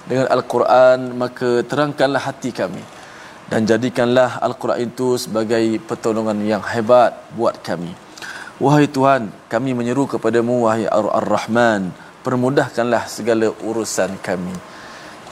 dengan 0.10 0.28
Al-Quran 0.34 1.14
maka 1.14 1.62
terangkanlah 1.62 2.22
hati 2.26 2.50
kami 2.50 2.82
dan 3.52 3.68
jadikanlah 3.68 4.40
Al-Quran 4.40 4.88
itu 4.88 5.20
sebagai 5.20 5.62
pertolongan 5.84 6.40
yang 6.42 6.64
hebat 6.64 7.20
buat 7.36 7.60
kami. 7.60 7.92
Wahai 8.64 8.88
Tuhan, 8.88 9.28
kami 9.52 9.74
menyeru 9.74 10.08
kepadamu 10.08 10.70
wahai 10.70 10.86
Ar-Rahman, 10.88 11.92
permudahkanlah 12.24 13.10
segala 13.12 13.52
urusan 13.66 14.16
kami 14.22 14.54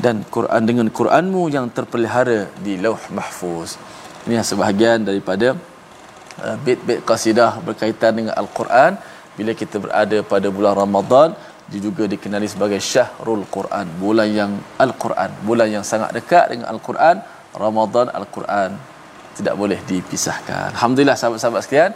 dan 0.04 0.23
Quran 0.36 0.63
dengan 0.63 0.88
Quranmu 0.97 1.52
yang 1.52 1.67
terpelihara 1.71 2.47
di 2.65 2.80
Lauh 2.80 2.99
Mahfuz. 3.12 3.75
Ini 4.25 4.41
sebahagian 4.43 5.04
daripada 5.04 5.56
uh, 6.43 6.56
bit-bit 6.65 7.04
qasidah 7.08 7.60
berkaitan 7.63 8.12
dengan 8.19 8.34
Al-Quran 8.36 8.99
bila 9.36 9.52
kita 9.56 9.80
berada 9.80 10.17
pada 10.23 10.47
bulan 10.52 10.73
Ramadan 10.75 11.36
dia 11.71 11.79
juga 11.88 12.03
dikenali 12.13 12.47
sebagai 12.53 12.79
Syahrul 12.91 13.43
Quran, 13.55 13.88
bulan 14.03 14.27
yang 14.39 14.51
Al-Quran, 14.86 15.29
bulan 15.47 15.67
yang 15.75 15.86
sangat 15.91 16.10
dekat 16.17 16.45
dengan 16.51 16.67
Al-Quran, 16.73 17.15
Ramadan 17.63 18.08
Al-Quran 18.19 18.69
tidak 19.38 19.55
boleh 19.62 19.79
dipisahkan. 19.89 20.67
Alhamdulillah 20.75 21.17
sahabat-sahabat 21.19 21.62
sekalian. 21.65 21.91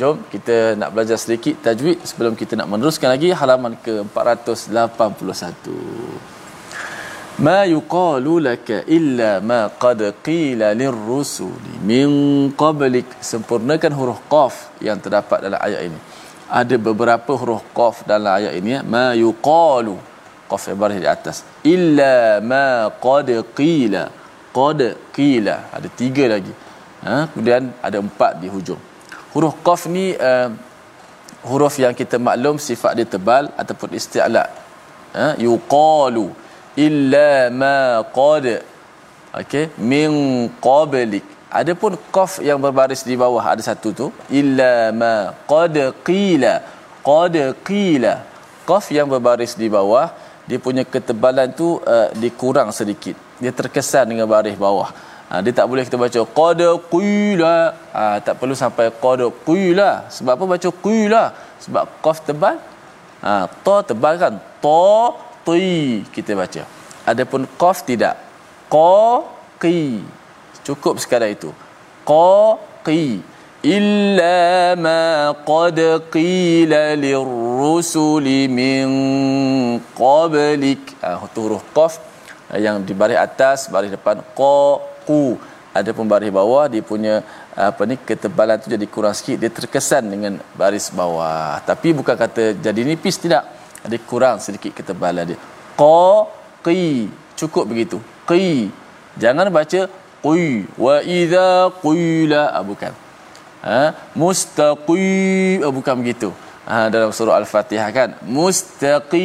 Jom 0.00 0.16
kita 0.32 0.56
nak 0.80 0.90
belajar 0.94 1.16
sedikit 1.22 1.54
tajwid 1.66 1.98
sebelum 2.10 2.32
kita 2.40 2.52
nak 2.60 2.68
meneruskan 2.72 3.08
lagi 3.14 3.28
halaman 3.40 3.72
ke 3.86 3.94
481. 4.14 5.70
ma 7.46 7.58
yuqalu 7.74 8.32
laka 8.48 8.76
illa 8.96 9.30
ma 9.50 9.60
qad 9.82 10.00
qila 10.26 10.68
lirrusuli 10.80 11.74
min 11.90 12.08
qablik 12.62 13.08
sempurnakan 13.30 13.92
huruf 13.98 14.20
qaf 14.32 14.54
yang 14.86 14.98
terdapat 15.04 15.38
dalam 15.46 15.60
ayat 15.66 15.80
ini 15.88 15.98
ada 16.48 16.76
beberapa 16.80 17.32
huruf 17.40 17.62
qaf 17.78 17.96
dalam 18.10 18.32
ayat 18.38 18.52
ini 18.60 18.70
ya. 18.76 18.80
ma 18.94 19.06
yuqalu. 19.12 19.96
Qaf 20.50 20.64
baris 20.80 21.00
di 21.04 21.08
atas. 21.16 21.36
Illa 21.74 22.40
ma 22.52 22.88
qad 23.06 23.28
qila. 23.58 24.04
Qad 24.58 24.80
qila. 25.16 25.56
Ada 25.76 25.88
tiga 26.00 26.24
lagi. 26.34 26.54
Ha? 27.06 27.16
kemudian 27.30 27.70
ada 27.86 27.98
empat 28.00 28.42
di 28.42 28.48
hujung. 28.54 28.80
Huruf 29.32 29.54
qaf 29.66 29.86
ni 29.86 30.06
uh, 30.28 30.48
huruf 31.50 31.74
yang 31.78 31.94
kita 32.00 32.16
maklum 32.18 32.56
sifat 32.68 32.92
dia 32.98 33.06
tebal 33.14 33.52
ataupun 33.62 33.92
isti'la. 34.00 34.44
Ha? 35.18 35.26
yuqalu. 35.46 36.26
Illa 36.86 37.52
ma 37.62 38.02
qad. 38.18 38.46
Okey? 39.40 39.64
Min 39.90 40.10
qablik 40.64 41.37
adapun 41.50 41.96
qaf 42.16 42.32
yang 42.44 42.58
berbaris 42.60 43.02
di 43.08 43.16
bawah 43.16 43.44
ada 43.52 43.62
satu 43.64 43.88
tu 44.00 44.06
illa 44.40 44.92
ma 45.02 45.32
qad 45.52 45.76
qila 46.06 46.54
qad 47.08 47.36
qila. 47.68 48.14
Qaf 48.68 48.92
yang 48.92 49.08
berbaris 49.08 49.56
di 49.56 49.68
bawah 49.72 50.06
dia 50.48 50.58
punya 50.60 50.84
ketebalan 50.84 51.52
tu 51.52 51.80
uh, 51.80 52.08
dikurang 52.22 52.68
sedikit. 52.72 53.16
Dia 53.40 53.52
terkesan 53.52 54.08
dengan 54.12 54.26
baris 54.28 54.56
bawah. 54.56 54.90
Ha, 55.28 55.44
dia 55.44 55.52
tak 55.52 55.68
boleh 55.68 55.84
kita 55.84 56.00
baca 56.00 56.20
qad 56.38 56.60
qila. 56.92 57.56
Ha, 57.96 58.02
tak 58.24 58.34
perlu 58.40 58.56
sampai 58.56 58.88
qad 59.04 59.20
qila. 59.48 59.90
Sebab 60.16 60.32
apa 60.36 60.44
baca 60.52 60.68
qila? 60.84 61.22
Sebab 61.64 61.84
qaf 62.04 62.18
tebal 62.28 62.56
ha, 63.24 63.32
ta 63.66 63.76
tebal 63.88 64.14
kan? 64.22 64.34
Ta 64.64 64.88
ti 65.46 66.04
kita 66.16 66.32
baca. 66.42 66.62
Adapun 67.08 67.44
qaf 67.60 67.84
tidak. 67.88 68.16
Qa 68.72 69.24
qi 69.62 70.04
cukup 70.68 71.00
sekadar 71.02 71.32
itu. 71.32 71.50
Qa 72.04 72.60
qi 72.86 73.24
illa 73.76 74.76
ma 74.86 75.02
qad 75.50 75.78
qila 76.14 76.82
lirrusuli 77.04 78.40
min 78.60 78.86
qablik. 80.00 80.94
Ah 81.08 81.16
huruf 81.24 81.64
qaf 81.76 81.96
yang 82.66 82.84
di 82.88 82.92
baris 83.00 83.18
atas 83.26 83.58
baris 83.72 83.92
depan. 83.96 84.20
Qa 84.40 84.60
qu 85.08 85.20
adapun 85.80 86.04
baris 86.12 86.32
bawah 86.38 86.64
dia 86.72 86.84
punya 86.92 87.14
apa 87.68 87.82
ni 87.90 87.96
ketebalan 88.08 88.56
tu 88.62 88.68
jadi 88.76 88.86
kurang 88.94 89.14
sikit. 89.18 89.36
Dia 89.42 89.50
terkesan 89.58 90.04
dengan 90.12 90.32
baris 90.60 90.86
bawah. 91.00 91.58
Tapi 91.70 91.96
bukan 91.98 92.16
kata 92.24 92.44
jadi 92.66 92.80
nipis 92.88 93.16
tidak. 93.24 93.44
Ada 93.86 93.96
kurang 94.10 94.36
sedikit 94.44 94.72
ketebalan 94.78 95.32
dia. 95.32 95.38
Qa 95.80 96.28
qi 96.66 97.08
cukup 97.40 97.64
begitu. 97.72 97.98
Qi. 98.28 98.70
Jangan 99.18 99.50
baca 99.50 99.80
qi 100.24 100.66
wa 100.84 100.96
idza 101.18 101.70
qila 101.82 102.42
ah, 102.58 102.64
bukan. 102.70 102.92
Ha? 103.62 103.82
Mustaqim 104.22 105.58
oh, 105.66 105.72
bukan 105.78 105.94
begitu. 106.00 106.28
Ha 106.68 106.78
dalam 106.94 107.10
surah 107.18 107.36
al-fatihah 107.42 107.88
kan. 107.98 108.10
Mustaqim. 108.36 109.24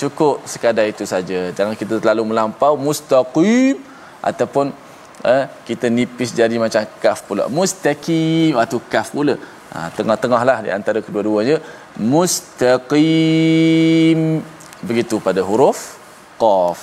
Cukup 0.00 0.36
sekadar 0.52 0.86
itu 0.92 1.04
saja. 1.12 1.40
Jangan 1.56 1.74
kita 1.80 1.94
terlalu 2.02 2.22
melampau. 2.30 2.74
Mustaqim. 2.86 3.74
Ataupun 4.30 4.66
eh, 5.34 5.44
kita 5.68 5.86
nipis 5.96 6.30
jadi 6.40 6.56
macam 6.64 6.82
kaf 7.02 7.20
pula. 7.28 7.44
Mustaqim. 7.58 8.52
Atau 8.64 8.78
kaf 8.92 9.08
pula. 9.16 9.34
Ha, 9.72 9.78
tengah-tengah 9.96 10.42
lah 10.48 10.58
di 10.66 10.70
antara 10.78 10.98
kedua-duanya. 11.06 11.56
Mustaqim. 12.12 13.00
Begitu 14.88 15.14
pada 15.26 15.40
huruf 15.48 15.78
qaf. 16.42 16.78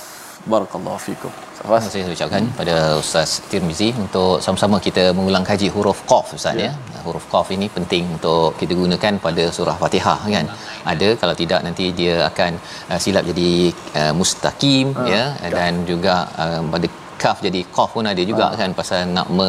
Barakallahu 0.47 0.99
fikum 1.04 1.49
Terima 1.60 1.76
kasih 1.76 1.89
saya 1.91 2.15
ucapkan 2.17 2.43
pada 2.60 2.76
Ustaz 3.02 3.30
Tirmizi 3.52 3.88
untuk 4.04 4.39
sama-sama 4.45 4.78
kita 4.86 5.04
mengulang 5.17 5.43
kaji 5.50 5.67
huruf 5.76 6.00
Qaf 6.12 6.28
Ustaz 6.38 6.56
ya. 6.56 6.72
ya. 6.72 7.02
Huruf 7.06 7.26
Qaf 7.32 7.48
ini 7.56 7.67
penting 7.78 8.04
untuk 8.15 8.56
kita 8.60 8.74
gunakan 8.82 9.13
pada 9.26 9.43
surah 9.58 9.76
Fatihah 9.82 10.19
kan. 10.36 10.48
Ada 10.91 11.10
kalau 11.22 11.36
tidak 11.41 11.60
nanti 11.67 11.91
dia 12.00 12.15
akan 12.30 12.52
uh, 12.91 13.00
silap 13.04 13.28
jadi 13.32 13.52
uh, 14.00 14.13
mustaqim 14.19 14.95
uh, 14.95 15.12
ya 15.12 15.24
dan 15.58 15.84
juga 15.91 16.15
uh, 16.43 16.63
pada 16.74 16.88
kaf 17.23 17.38
jadi 17.45 17.62
qaf 17.75 17.89
pun 17.95 18.08
ada 18.12 18.23
juga 18.32 18.45
ha. 18.49 18.58
kan 18.62 18.71
pasal 18.79 18.99
nak 19.17 19.27
me, 19.38 19.47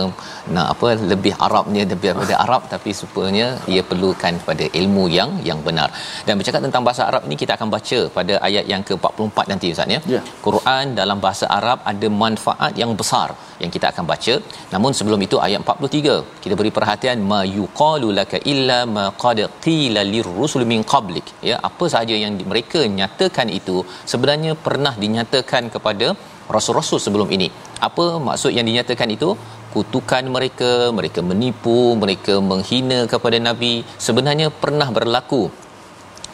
nak 0.54 0.66
apa 0.74 0.88
lebih 1.12 1.35
arabnya 1.46 1.83
lebih 1.92 2.06
daripada 2.11 2.35
ha. 2.37 2.42
arab 2.44 2.62
tapi 2.72 2.92
supaya 3.00 3.46
ia 3.74 3.83
perlukan 3.90 4.35
pada 4.48 4.66
ilmu 4.80 5.04
yang 5.18 5.30
yang 5.48 5.61
benar 5.68 5.88
dan 6.26 6.35
bercakap 6.40 6.62
tentang 6.66 6.85
bahasa 6.88 7.02
arab 7.11 7.22
ini 7.28 7.38
kita 7.42 7.54
akan 7.59 7.70
baca 7.76 8.00
pada 8.18 8.35
ayat 8.48 8.64
yang 8.72 8.83
ke-44 8.88 9.38
nanti 9.52 9.68
ustaz 9.74 9.94
ya 9.96 10.00
yeah. 10.14 10.24
Quran 10.46 10.94
dalam 11.00 11.20
bahasa 11.26 11.46
arab 11.59 11.78
ada 11.92 12.09
manfaat 12.22 12.74
yang 12.83 12.92
besar 13.02 13.28
yang 13.62 13.72
kita 13.76 13.87
akan 13.92 14.04
baca 14.12 14.35
namun 14.74 14.92
sebelum 14.98 15.20
itu 15.26 15.37
ayat 15.46 15.61
43 15.74 16.16
kita 16.44 16.54
beri 16.61 16.72
perhatian 16.78 17.18
ma 17.33 17.40
yuqalu 17.59 18.11
laka 18.20 18.40
illa 18.52 18.78
ma 18.96 19.06
qad 19.24 19.40
qila 19.66 20.02
lirrusul 20.12 20.66
min 20.72 20.83
qablik 20.92 21.26
ya 21.50 21.56
apa 21.70 21.87
sahaja 21.94 22.16
yang 22.24 22.35
mereka 22.52 22.83
nyatakan 22.98 23.48
itu 23.61 23.76
sebenarnya 24.12 24.52
pernah 24.66 24.94
dinyatakan 25.04 25.64
kepada 25.76 26.09
rasul-rasul 26.57 26.99
sebelum 27.07 27.29
ini. 27.37 27.49
Apa 27.89 28.07
maksud 28.29 28.53
yang 28.59 28.67
dinyatakan 28.71 29.11
itu? 29.17 29.31
Kutukan 29.75 30.25
mereka, 30.37 30.71
mereka 30.99 31.21
menipu, 31.31 31.81
mereka 32.03 32.37
menghina 32.51 33.01
kepada 33.13 33.39
nabi 33.49 33.73
sebenarnya 34.07 34.49
pernah 34.63 34.89
berlaku 34.97 35.43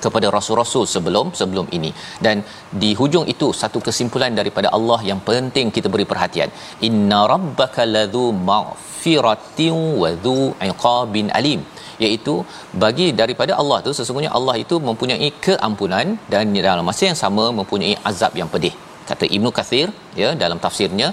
kepada 0.04 0.26
rasul-rasul 0.36 0.84
sebelum 0.94 1.26
sebelum 1.40 1.66
ini 1.78 1.90
dan 2.24 2.36
di 2.82 2.90
hujung 3.00 3.26
itu 3.34 3.48
satu 3.60 3.80
kesimpulan 3.86 4.32
daripada 4.40 4.68
Allah 4.78 5.00
yang 5.10 5.20
penting 5.28 5.68
kita 5.76 5.90
beri 5.94 6.06
perhatian 6.12 6.50
inna 6.88 7.20
rabbaka 7.32 7.88
ladzu 7.96 8.26
maghfiratin 8.50 9.78
wa 10.02 10.10
dzu 10.24 10.40
iqabin 10.70 11.28
alim 11.40 11.62
iaitu 12.04 12.34
bagi 12.82 13.06
daripada 13.20 13.52
Allah 13.60 13.78
tu 13.86 13.92
sesungguhnya 13.98 14.32
Allah 14.38 14.56
itu 14.64 14.76
mempunyai 14.88 15.30
keampunan 15.46 16.06
dan 16.32 16.52
dalam 16.68 16.84
masa 16.90 17.04
yang 17.10 17.20
sama 17.24 17.44
mempunyai 17.60 17.94
azab 18.10 18.34
yang 18.40 18.50
pedih 18.54 18.74
kata 19.10 19.24
Ibnu 19.36 19.50
Kathir 19.58 19.88
ya 20.22 20.30
dalam 20.42 20.58
tafsirnya 20.64 21.08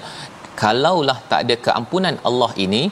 kalaulah 0.62 1.18
tak 1.32 1.40
ada 1.46 1.56
keampunan 1.68 2.16
Allah 2.30 2.52
ini 2.66 2.84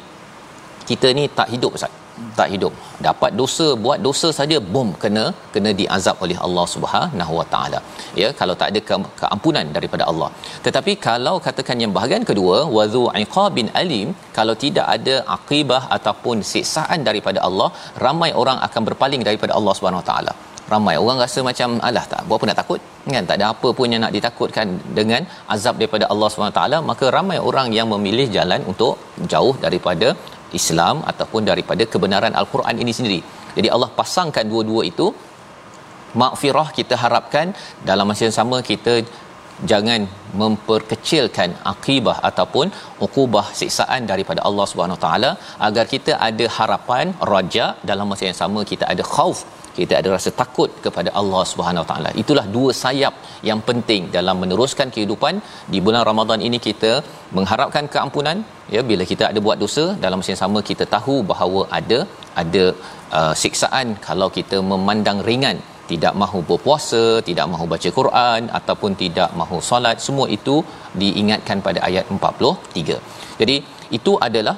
kita 0.91 1.09
ni 1.17 1.25
tak 1.39 1.49
hidup 1.55 1.73
Ustaz. 1.77 1.93
Tak 2.39 2.49
hidup. 2.53 2.73
Dapat 3.05 3.31
dosa 3.39 3.67
buat 3.83 3.99
dosa 4.07 4.27
saja 4.39 4.57
bom 4.73 4.89
kena 5.03 5.23
kena 5.53 5.69
diazab 5.79 6.17
oleh 6.25 6.37
Allah 6.45 6.65
Subhanahu 6.73 7.33
Wa 7.39 7.45
Taala. 7.53 7.79
Ya 8.21 8.29
kalau 8.39 8.55
tak 8.61 8.69
ada 8.71 8.79
ke- 8.89 9.11
keampunan 9.21 9.65
daripada 9.77 10.03
Allah. 10.11 10.29
Tetapi 10.65 10.93
kalau 11.07 11.35
katakan 11.47 11.81
yang 11.83 11.93
bahagian 11.97 12.25
kedua 12.29 12.57
wazu 12.77 13.03
iqabin 13.23 13.69
alim 13.81 14.09
kalau 14.37 14.55
tidak 14.65 14.87
ada 14.95 15.15
akibah 15.37 15.81
ataupun 15.97 16.45
siksaan 16.51 17.01
daripada 17.09 17.41
Allah 17.47 17.69
ramai 18.05 18.31
orang 18.43 18.59
akan 18.69 18.83
berpaling 18.89 19.23
daripada 19.29 19.55
Allah 19.59 19.75
Subhanahu 19.79 20.03
Wa 20.03 20.09
Taala 20.11 20.33
ramai 20.73 20.95
orang 21.03 21.17
rasa 21.23 21.39
macam 21.49 21.69
alah 21.87 22.05
tak 22.11 22.21
buat 22.27 22.37
apa 22.39 22.47
nak 22.49 22.59
takut? 22.61 22.79
Kan 23.13 23.25
tak 23.29 23.37
ada 23.39 23.45
apa 23.53 23.69
pun 23.77 23.93
yang 23.93 24.01
nak 24.05 24.13
ditakutkan 24.17 24.67
dengan 24.97 25.21
azab 25.55 25.75
daripada 25.81 26.05
Allah 26.13 26.29
SWT 26.29 26.79
maka 26.91 27.05
ramai 27.17 27.37
orang 27.49 27.67
yang 27.77 27.87
memilih 27.93 28.27
jalan 28.37 28.61
untuk 28.73 28.93
jauh 29.33 29.55
daripada 29.65 30.09
Islam 30.59 30.95
ataupun 31.11 31.41
daripada 31.49 31.83
kebenaran 31.93 32.35
al-Quran 32.41 32.77
ini 32.83 32.93
sendiri. 32.99 33.19
Jadi 33.57 33.67
Allah 33.75 33.89
pasangkan 33.99 34.45
dua-dua 34.53 34.83
itu. 34.91 35.09
Makfirah 36.21 36.67
kita 36.77 36.95
harapkan 37.01 37.47
dalam 37.89 38.05
masa 38.09 38.23
yang 38.27 38.37
sama 38.39 38.57
kita 38.69 38.93
jangan 39.71 40.01
memperkecilkan 40.41 41.49
akibah 41.71 42.17
ataupun 42.29 42.67
ukubah 43.05 43.45
siksaan 43.59 44.01
daripada 44.11 44.41
Allah 44.49 44.65
Subhanahu 44.71 44.99
taala 45.05 45.31
agar 45.67 45.85
kita 45.93 46.13
ada 46.29 46.45
harapan 46.57 47.15
raja. 47.33 47.65
Dalam 47.91 48.07
masa 48.11 48.25
yang 48.29 48.39
sama 48.43 48.61
kita 48.71 48.85
ada 48.93 49.05
khauf 49.15 49.39
kita 49.77 49.93
ada 49.99 50.09
rasa 50.15 50.29
takut 50.41 50.69
kepada 50.85 51.09
Allah 51.21 51.43
Subhanahu 51.51 51.85
taala 51.91 52.11
itulah 52.21 52.45
dua 52.55 52.71
sayap 52.83 53.13
yang 53.49 53.59
penting 53.69 54.03
dalam 54.17 54.37
meneruskan 54.43 54.89
kehidupan 54.95 55.35
di 55.73 55.81
bulan 55.85 56.03
Ramadan 56.09 56.41
ini 56.47 56.59
kita 56.67 56.93
mengharapkan 57.37 57.87
keampunan 57.95 58.39
ya 58.75 58.83
bila 58.91 59.05
kita 59.11 59.25
ada 59.31 59.39
buat 59.47 59.59
dosa 59.63 59.85
dalam 60.05 60.19
masa 60.21 60.33
yang 60.33 60.43
sama 60.45 60.61
kita 60.71 60.87
tahu 60.95 61.17
bahawa 61.33 61.61
ada 61.79 61.99
ada 62.43 62.65
uh, 63.19 63.33
siksaan 63.43 63.87
kalau 64.07 64.29
kita 64.39 64.59
memandang 64.71 65.21
ringan 65.29 65.59
tidak 65.91 66.13
mahu 66.21 66.39
berpuasa, 66.49 67.03
tidak 67.29 67.47
mahu 67.53 67.65
baca 67.73 67.89
Quran 67.99 68.41
ataupun 68.59 68.91
tidak 69.03 69.29
mahu 69.39 69.57
solat, 69.69 69.97
semua 70.05 70.27
itu 70.37 70.55
diingatkan 71.01 71.59
pada 71.67 71.79
ayat 71.89 72.05
43. 72.15 72.99
Jadi 73.41 73.55
itu 73.97 74.13
adalah 74.27 74.55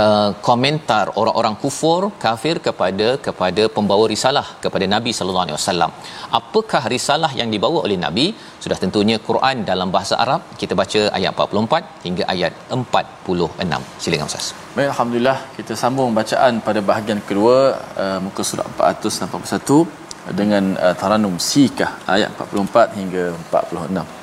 Uh, 0.00 0.30
komentar 0.46 1.04
orang-orang 1.20 1.54
kufur 1.62 2.00
kafir 2.24 2.56
kepada 2.66 3.06
kepada 3.26 3.62
pembawa 3.76 4.04
risalah 4.12 4.44
kepada 4.64 4.86
Nabi 4.94 5.10
sallallahu 5.18 5.44
alaihi 5.46 5.56
wasallam. 5.58 5.90
Apakah 6.38 6.82
risalah 6.94 7.30
yang 7.40 7.48
dibawa 7.54 7.78
oleh 7.86 7.96
Nabi? 8.04 8.26
Sudah 8.64 8.78
tentunya 8.82 9.16
Quran 9.28 9.64
dalam 9.70 9.88
bahasa 9.96 10.14
Arab. 10.24 10.42
Kita 10.60 10.76
baca 10.80 11.00
ayat 11.18 11.32
44 11.46 12.04
hingga 12.06 12.24
ayat 12.34 12.52
46. 12.76 14.02
Silakan 14.04 14.28
Ustaz. 14.30 14.46
Baik 14.76 14.90
alhamdulillah 14.92 15.38
kita 15.56 15.74
sambung 15.82 16.12
bacaan 16.20 16.62
pada 16.68 16.82
bahagian 16.90 17.22
kedua 17.30 17.56
uh, 18.04 18.18
muka 18.26 18.44
surat 18.50 18.68
481 18.76 20.36
dengan 20.40 20.64
uh, 20.84 20.94
taranum 21.00 21.36
sikah 21.50 21.90
ayat 22.16 22.30
44 22.36 22.98
hingga 23.00 23.24
46 23.50 24.17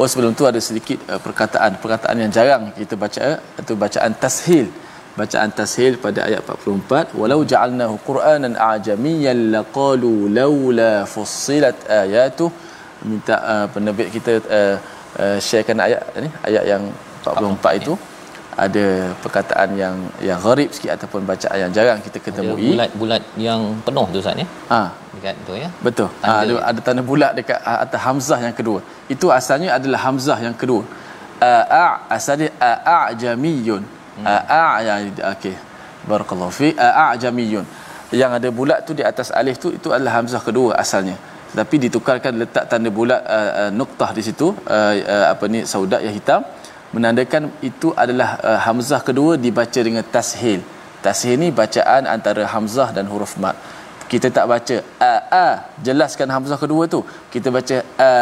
Oh 0.00 0.06
sebelum 0.12 0.32
tu 0.38 0.44
ada 0.50 0.60
sedikit 0.66 0.98
uh, 1.12 1.20
perkataan 1.26 1.80
perkataan 1.82 2.16
yang 2.22 2.32
jarang 2.36 2.64
kita 2.78 2.94
baca 3.02 3.28
itu 3.62 3.74
bacaan 3.84 4.12
tashil. 4.22 4.66
Bacaan 5.20 5.50
tashil 5.58 5.92
pada 6.04 6.20
ayat 6.28 6.40
44 6.44 7.16
walau 7.20 7.40
ja'alnahu 7.52 7.94
qur'anan 8.08 8.54
a'jamiyyan 8.70 9.38
laqalu 9.54 10.12
laula 10.38 10.92
fussilat 11.12 11.78
ayatuh. 12.00 12.50
Minta 13.08 13.36
uh, 13.52 13.66
penerbit 13.72 14.12
kita 14.16 14.34
uh, 14.58 14.76
uh, 15.22 15.38
sharekan 15.46 15.80
ayat 15.86 16.02
ni 16.24 16.30
ayat 16.48 16.64
yang 16.72 16.84
44 17.24 17.80
itu. 17.80 17.94
Ada 18.64 18.86
perkataan 19.24 19.70
yang 19.80 19.96
yang 20.28 20.38
gharib 20.44 20.70
sikit 20.76 20.92
ataupun 20.96 21.24
bacaan 21.30 21.58
yang 21.64 21.72
jarang 21.78 21.98
kita 22.04 22.18
ketemui. 22.26 22.68
bulat-bulat 22.72 23.22
yang 23.48 23.60
penuh 23.86 24.06
tu 24.12 24.20
Ustaz 24.20 24.44
ya? 24.44 24.48
Ha 24.72 25.05
dekat 25.16 25.34
tu 25.48 25.54
ya? 25.62 25.68
Betul. 25.86 26.08
Ha, 26.24 26.30
ada 26.42 26.54
ada 26.70 26.80
tanda 26.86 27.02
bulat 27.10 27.32
dekat 27.38 27.58
atas 27.84 28.00
hamzah 28.06 28.38
yang 28.46 28.56
kedua. 28.60 28.80
Itu 29.14 29.26
asalnya 29.38 29.70
adalah 29.78 30.00
hamzah 30.06 30.38
yang 30.46 30.56
kedua. 30.62 30.82
A 31.40 31.86
asalnya 32.16 32.48
a'jamiyun 32.96 33.82
a 34.24 34.64
ya 34.88 34.94
okey. 35.32 35.56
Barakallahu 36.10 36.52
fi. 36.58 36.68
A'jamiyun 37.04 37.66
yang 38.20 38.32
ada 38.38 38.48
bulat 38.58 38.86
tu 38.88 38.92
di 38.98 39.02
atas 39.02 39.28
alif 39.40 39.56
tu 39.58 39.68
itu 39.78 39.88
adalah 39.96 40.22
hamzah 40.22 40.42
kedua 40.48 40.78
asalnya. 40.84 41.16
Tetapi 41.50 41.76
ditukarkan 41.88 42.32
letak 42.42 42.64
tanda 42.70 42.90
bulat 42.98 43.20
uh, 43.36 43.50
uh, 43.60 43.70
noktah 43.80 44.10
di 44.16 44.22
situ 44.28 44.48
uh, 44.52 44.94
uh, 45.14 45.26
apa 45.32 45.44
ni 45.52 45.60
saudak 45.72 46.00
yang 46.06 46.14
hitam. 46.14 46.40
Menandakan 46.94 47.50
itu 47.68 47.90
adalah 48.02 48.38
uh, 48.40 48.60
hamzah 48.66 49.00
kedua 49.08 49.34
dibaca 49.44 49.80
dengan 49.88 50.04
tashil. 50.14 50.60
Tashil 51.04 51.34
ni 51.42 51.48
bacaan 51.60 52.02
antara 52.14 52.46
hamzah 52.54 52.88
dan 52.96 53.10
huruf 53.12 53.34
mat. 53.42 53.56
Kita 54.06 54.28
tak 54.30 54.46
baca 54.46 54.76
a 55.02 55.12
a 55.44 55.46
jelaskan 55.86 56.28
hamzah 56.30 56.58
kedua 56.62 56.86
tu. 56.86 57.00
Kita 57.32 57.50
baca 57.50 57.76
a 57.98 58.12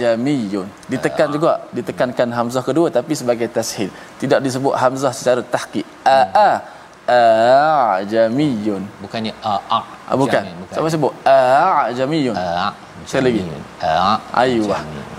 jamiyun. 0.00 0.64
Ditekan 0.88 1.28
juga, 1.28 1.52
ditekankan 1.76 2.28
hamzah 2.32 2.64
kedua 2.64 2.88
tapi 2.88 3.12
sebagai 3.12 3.48
tashil. 3.52 3.92
Tidak 4.16 4.40
disebut 4.40 4.72
hamzah 4.72 5.12
secara 5.12 5.44
tahqiq. 5.44 5.84
A 6.08 6.20
a 6.34 6.50
a 7.04 7.20
jamiyun. 8.12 8.82
Bukannya 9.04 9.32
a 9.44 9.60
a. 9.68 9.80
Ah, 10.08 10.16
bukan. 10.16 10.42
Siapa 10.72 10.88
sebut? 10.88 11.12
A 11.28 11.92
jamiyun. 11.92 12.36
A 12.36 12.72
lagi. 13.20 13.40
Ah, 13.84 14.16
Ayuh. 14.32 14.64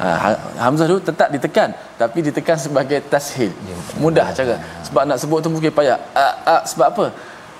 Ha, 0.01 0.33
Hamzah 0.57 0.89
tu 0.89 0.97
tetap 0.99 1.29
ditekan 1.29 1.69
tapi 2.01 2.25
ditekan 2.25 2.57
sebagai 2.57 2.99
tashil. 3.05 3.53
Mudah 4.01 4.33
cara. 4.33 4.57
Sebab 4.89 5.05
nak 5.05 5.17
sebut 5.21 5.39
tu 5.45 5.49
mungkin 5.53 5.69
payah. 5.69 6.01
A, 6.17 6.27
a, 6.43 6.55
sebab 6.65 6.87
apa? 6.91 7.05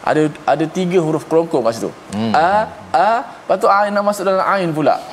Ada 0.06 0.22
ada 0.54 0.65
tiga 0.78 1.02
huruf 1.06 1.26
kerongkong 1.30 1.65
kat 1.65 1.74
situ. 1.78 1.91
Hmm. 2.13 2.32
A 2.38 2.70
a 2.94 3.10
lepas 3.26 3.58
tu 3.58 3.68
ain 3.78 3.91
nak 3.96 4.04
masuk 4.10 4.24
dalam 4.30 4.46
ain 4.54 4.70
pula. 4.78 4.96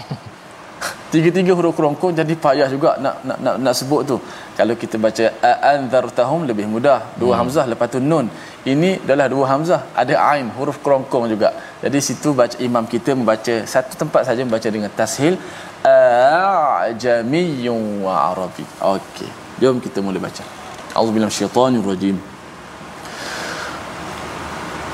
Tiga-tiga 1.13 1.53
huruf 1.57 1.73
kerongkong 1.79 2.13
jadi 2.21 2.35
payah 2.45 2.69
juga 2.75 2.91
nak 3.05 3.17
nak 3.29 3.39
nak, 3.45 3.55
nak 3.65 3.75
sebut 3.81 4.03
tu. 4.11 4.17
Kalau 4.59 4.75
kita 4.83 5.01
baca 5.01 5.25
anzartahum 5.73 6.45
lebih 6.51 6.69
mudah. 6.75 7.01
Dua 7.21 7.33
hmm. 7.33 7.41
hamzah 7.41 7.65
lepas 7.73 7.89
tu 7.95 8.01
nun. 8.01 8.29
Ini 8.63 9.03
adalah 9.03 9.27
dua 9.27 9.45
hamzah, 9.51 9.91
ada 9.91 10.15
ain, 10.31 10.47
huruf 10.57 10.79
kerongkong 10.85 11.27
juga. 11.35 11.51
Jadi 11.83 11.99
situ 11.99 12.31
baca 12.41 12.55
imam 12.63 12.87
kita 12.87 13.11
membaca 13.19 13.55
satu 13.67 13.99
tempat 13.99 14.23
saja 14.29 14.47
membaca 14.47 14.69
dengan 14.71 14.91
tashil 14.99 15.35
a'jamiyyun 15.83 18.07
wa 18.07 18.15
arabi. 18.31 18.63
Okey. 18.79 19.27
Jom 19.59 19.83
kita 19.83 19.99
mula 19.99 20.23
baca. 20.23 20.47
Auzubillahi 20.95 21.27
minasyaitanir 21.27 21.83
rajim. 21.83 22.23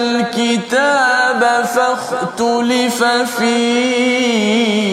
الكتاب 0.00 1.64
فاختلف 1.74 3.04
فيه. 3.38 4.90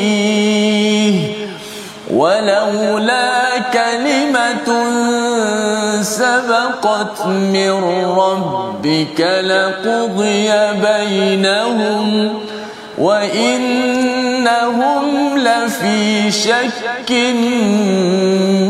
ولولا 2.12 3.60
كلمة 3.74 4.70
سبقت 6.02 7.26
من 7.26 7.72
ربك 8.18 9.22
لقضي 9.22 10.50
بينهم 10.82 12.40
وإنهم 12.98 14.28
لفي 15.38 16.32
شك 16.32 17.12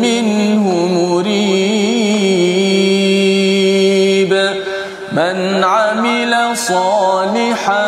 منه 0.02 0.65
مريب. 0.97 1.97
من 5.12 5.63
صالحا 6.54 7.88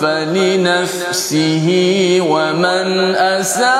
فلنفسه 0.00 1.66
ومن 2.20 3.14
أساء 3.16 3.79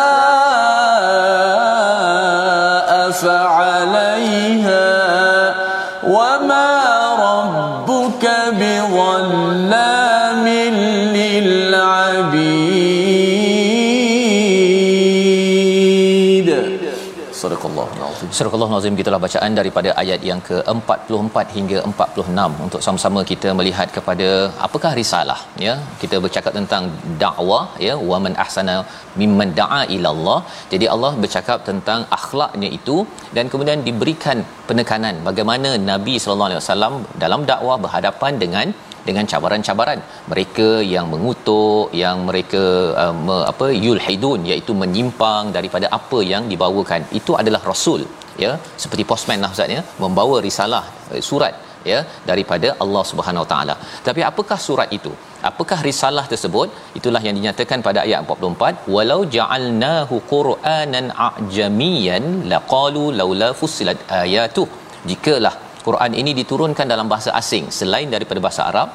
Surah 18.36 18.52
Al-Nazim 18.56 18.94
gitulah 18.98 19.18
bacaan 19.24 19.52
daripada 19.58 19.90
ayat 20.02 20.20
yang 20.28 20.40
ke-44 20.48 21.36
hingga 21.56 21.78
46 21.88 22.64
untuk 22.66 22.80
sama-sama 22.86 23.20
kita 23.30 23.48
melihat 23.58 23.88
kepada 23.96 24.28
apakah 24.66 24.92
risalah 24.98 25.38
ya. 25.66 25.74
Kita 26.02 26.16
bercakap 26.24 26.52
tentang 26.58 26.84
dakwah 27.22 27.64
ya. 27.86 27.94
Wa 28.10 28.18
man 28.24 28.34
ahsana 28.44 28.76
mimman 29.20 29.50
da'a 29.60 29.81
ila 29.96 30.08
Allah 30.14 30.38
jadi 30.72 30.87
Allah 30.94 31.12
bercakap 31.24 31.58
tentang 31.70 32.00
akhlaknya 32.18 32.68
itu 32.78 32.96
dan 33.38 33.46
kemudian 33.52 33.83
diberikan 33.88 34.38
penekanan 34.68 35.16
bagaimana 35.28 35.72
Nabi 35.90 36.14
sallallahu 36.22 36.50
alaihi 36.50 36.62
wasallam 36.62 36.94
dalam 37.24 37.42
dakwah 37.52 37.78
berhadapan 37.87 38.35
dengan 38.44 38.68
dengan 39.09 39.25
cabaran-cabaran. 39.33 40.01
Mereka 40.33 40.69
yang 40.94 41.07
mengutuk 41.13 41.94
yang 42.03 42.19
mereka 42.29 42.65
uh, 43.05 43.15
me, 43.27 43.37
apa 43.53 43.69
yulhidun 43.87 44.42
iaitu 44.51 44.75
menyimpang 44.83 45.46
daripada 45.57 45.88
apa 45.98 46.21
yang 46.33 46.44
dibawakan. 46.53 47.03
Itu 47.21 47.35
adalah 47.42 47.63
rasul 47.73 48.03
ya. 48.44 48.53
Seperti 48.85 49.05
postman 49.13 49.42
lah 49.46 49.53
ustaz 49.57 49.77
ya. 49.79 49.83
Membawa 50.05 50.38
risalah 50.48 50.85
eh, 51.15 51.23
surat 51.31 51.55
ya 51.90 51.98
daripada 52.31 52.69
Allah 52.85 53.03
Subhanahu 53.11 53.46
taala. 53.53 53.75
Tapi 54.09 54.21
apakah 54.31 54.59
surat 54.69 54.88
itu? 54.98 55.13
Apakah 55.51 55.79
risalah 55.88 56.25
tersebut? 56.33 56.69
Itulah 56.98 57.23
yang 57.27 57.37
dinyatakan 57.38 57.81
pada 57.88 58.01
ayat 58.07 58.21
44 58.35 58.92
walau 58.94 59.21
ja'alnahu 59.37 60.17
qur'anan 60.35 61.09
a'jamiyan 61.29 62.27
laqalu 62.53 63.05
laula 63.21 63.51
fussilat 63.61 64.01
ayatuh 64.23 64.69
jikalah 65.11 65.55
Quran 65.87 66.12
ini 66.20 66.33
diturunkan 66.40 66.87
dalam 66.92 67.06
bahasa 67.12 67.31
asing. 67.40 67.66
Selain 67.78 68.08
daripada 68.14 68.40
bahasa 68.46 68.62
Arab 68.70 68.88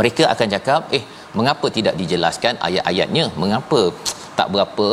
mereka 0.00 0.24
akan 0.32 0.48
cakap 0.54 0.82
eh 0.98 1.04
mengapa 1.38 1.66
tidak 1.78 1.94
dijelaskan 2.00 2.54
ayat-ayatnya? 2.68 3.24
Mengapa 3.42 3.80
tak 4.38 4.48
berapa 4.54 4.88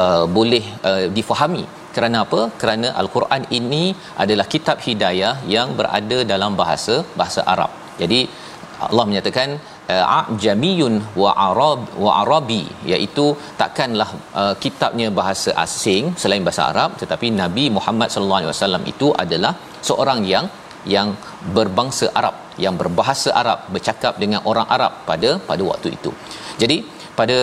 uh, 0.00 0.24
boleh 0.38 0.64
uh, 0.90 1.04
difahami? 1.18 1.64
Kerana 1.96 2.16
apa? 2.24 2.40
Kerana 2.60 2.88
al-Quran 3.00 3.42
ini 3.58 3.84
adalah 4.22 4.46
kitab 4.54 4.78
hidayah 4.86 5.34
yang 5.54 5.68
berada 5.78 6.18
dalam 6.32 6.52
bahasa 6.60 6.96
bahasa 7.20 7.42
Arab. 7.54 7.72
Jadi 8.00 8.20
Allah 8.86 9.04
menyatakan 9.10 9.48
ajamiyun 10.22 10.94
wa 11.22 11.30
arab 11.48 11.80
wa 12.04 12.10
arabi 12.22 12.62
iaitu 12.92 13.24
takkanlah 13.60 14.08
uh, 14.40 14.54
kitabnya 14.64 15.08
bahasa 15.18 15.50
asing 15.64 16.04
selain 16.22 16.44
bahasa 16.46 16.62
Arab 16.72 16.90
tetapi 17.02 17.28
Nabi 17.42 17.64
Muhammad 17.76 18.08
sallallahu 18.14 18.40
alaihi 18.40 18.52
wasallam 18.52 18.84
itu 18.92 19.08
adalah 19.24 19.52
seorang 19.88 20.20
yang 20.32 20.46
yang 20.94 21.08
berbangsa 21.56 22.06
Arab 22.20 22.36
yang 22.64 22.74
berbahasa 22.80 23.30
Arab 23.40 23.58
bercakap 23.74 24.14
dengan 24.22 24.40
orang 24.50 24.68
Arab 24.76 24.92
pada 25.08 25.30
pada 25.48 25.62
waktu 25.70 25.88
itu. 25.96 26.10
Jadi 26.62 26.76
pada 27.18 27.38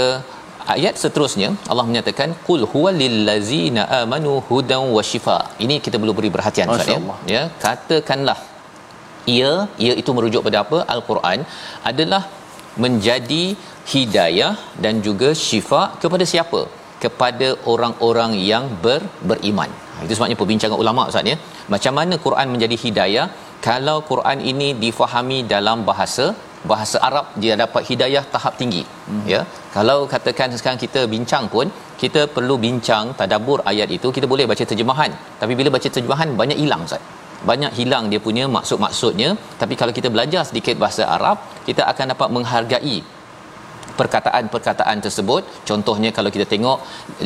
ayat 0.75 0.95
seterusnya 1.03 1.49
Allah 1.71 1.85
menyatakan 1.89 2.29
qul 2.47 2.63
huwal 2.73 2.97
lillazina 3.03 3.83
amanu 4.01 4.33
hudan 4.49 4.83
wa 4.97 5.03
shifa. 5.11 5.37
Ini 5.65 5.77
kita 5.85 5.97
perlu 6.01 6.15
beri 6.19 6.31
perhatian 6.35 6.73
Ustaz 6.75 6.91
ya. 6.95 6.99
ya. 7.35 7.43
Katakanlah 7.65 8.37
ia 9.37 9.51
ia 9.85 9.93
itu 10.01 10.11
merujuk 10.17 10.43
pada 10.47 10.59
apa? 10.63 10.79
al-Quran 10.95 11.39
adalah 11.91 12.23
menjadi 12.83 13.43
hidayah 13.93 14.53
dan 14.83 14.95
juga 15.07 15.29
syifa 15.45 15.83
kepada 16.03 16.25
siapa? 16.33 16.61
Kepada 17.03 17.47
orang-orang 17.73 18.31
yang 18.51 18.65
ber, 18.83 19.01
beriman. 19.29 19.69
Itu 20.05 20.13
sebabnya 20.17 20.37
perbincangan 20.41 20.77
ulama 20.83 21.03
ustaz 21.11 21.31
ya. 21.33 21.37
Macam 21.73 21.93
mana 21.99 22.15
Quran 22.25 22.47
menjadi 22.53 22.75
hidayah? 22.85 23.27
Kalau 23.67 23.97
Quran 24.09 24.39
ini 24.51 24.67
difahami 24.83 25.39
dalam 25.53 25.79
bahasa 25.89 26.25
bahasa 26.71 26.97
Arab 27.07 27.25
dia 27.41 27.53
dapat 27.61 27.81
hidayah 27.89 28.23
tahap 28.33 28.53
tinggi 28.61 28.83
hmm. 29.09 29.25
ya. 29.33 29.41
Kalau 29.75 29.97
katakan 30.13 30.57
sekarang 30.59 30.79
kita 30.85 31.01
bincang 31.13 31.45
pun 31.55 31.69
kita 32.01 32.21
perlu 32.35 32.55
bincang 32.65 33.13
tadabbur 33.19 33.59
ayat 33.71 33.89
itu 33.97 34.09
kita 34.15 34.27
boleh 34.33 34.47
baca 34.51 34.63
terjemahan. 34.71 35.11
Tapi 35.41 35.53
bila 35.59 35.71
baca 35.75 35.89
terjemahan 35.97 36.31
banyak 36.41 36.59
hilang 36.63 36.83
ustaz 36.89 37.03
banyak 37.51 37.73
hilang 37.79 38.05
dia 38.11 38.21
punya 38.27 38.45
maksud-maksudnya. 38.57 39.29
Tapi 39.61 39.73
kalau 39.81 39.93
kita 39.97 40.11
belajar 40.15 40.43
sedikit 40.49 40.75
bahasa 40.83 41.03
Arab 41.17 41.37
kita 41.67 41.83
akan 41.91 42.05
dapat 42.13 42.29
menghargai 42.37 42.97
perkataan-perkataan 43.99 44.97
tersebut. 45.05 45.41
Contohnya 45.69 46.09
kalau 46.17 46.29
kita 46.35 46.45
tengok 46.53 46.79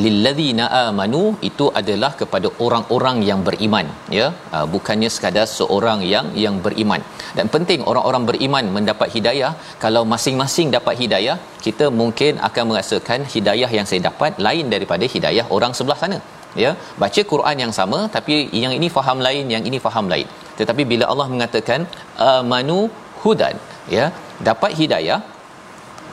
lilladzina 0.03 0.65
amanu 0.81 1.23
itu 1.49 1.67
adalah 1.79 2.11
kepada 2.21 2.47
orang-orang 2.65 3.19
yang 3.29 3.41
beriman 3.47 3.87
ya. 4.19 4.27
Uh, 4.55 4.65
bukannya 4.73 5.09
sekadar 5.15 5.47
seorang 5.57 6.01
yang 6.13 6.27
yang 6.45 6.57
beriman. 6.65 7.03
Dan 7.37 7.47
penting 7.55 7.81
orang-orang 7.91 8.25
beriman 8.31 8.65
mendapat 8.77 9.09
hidayah. 9.17 9.53
Kalau 9.85 10.03
masing-masing 10.13 10.69
dapat 10.77 10.95
hidayah 11.03 11.37
kita 11.67 11.87
mungkin 12.01 12.33
akan 12.49 12.63
merasakan 12.71 13.21
hidayah 13.35 13.71
yang 13.77 13.87
saya 13.89 14.01
dapat 14.09 14.33
lain 14.47 14.67
daripada 14.75 15.05
hidayah 15.15 15.45
orang 15.55 15.73
sebelah 15.79 15.99
sana 16.03 16.19
ya 16.63 16.71
baca 17.01 17.21
Quran 17.31 17.57
yang 17.63 17.73
sama 17.79 17.99
tapi 18.15 18.35
yang 18.63 18.73
ini 18.77 18.87
faham 18.97 19.19
lain 19.27 19.45
yang 19.55 19.65
ini 19.71 19.79
faham 19.87 20.07
lain. 20.13 20.27
Tetapi 20.59 20.83
bila 20.91 21.05
Allah 21.11 21.27
mengatakan 21.33 21.81
amanu 22.29 22.79
hudan 23.23 23.55
ya 23.97 24.05
dapat 24.49 24.71
hidayah 24.79 25.19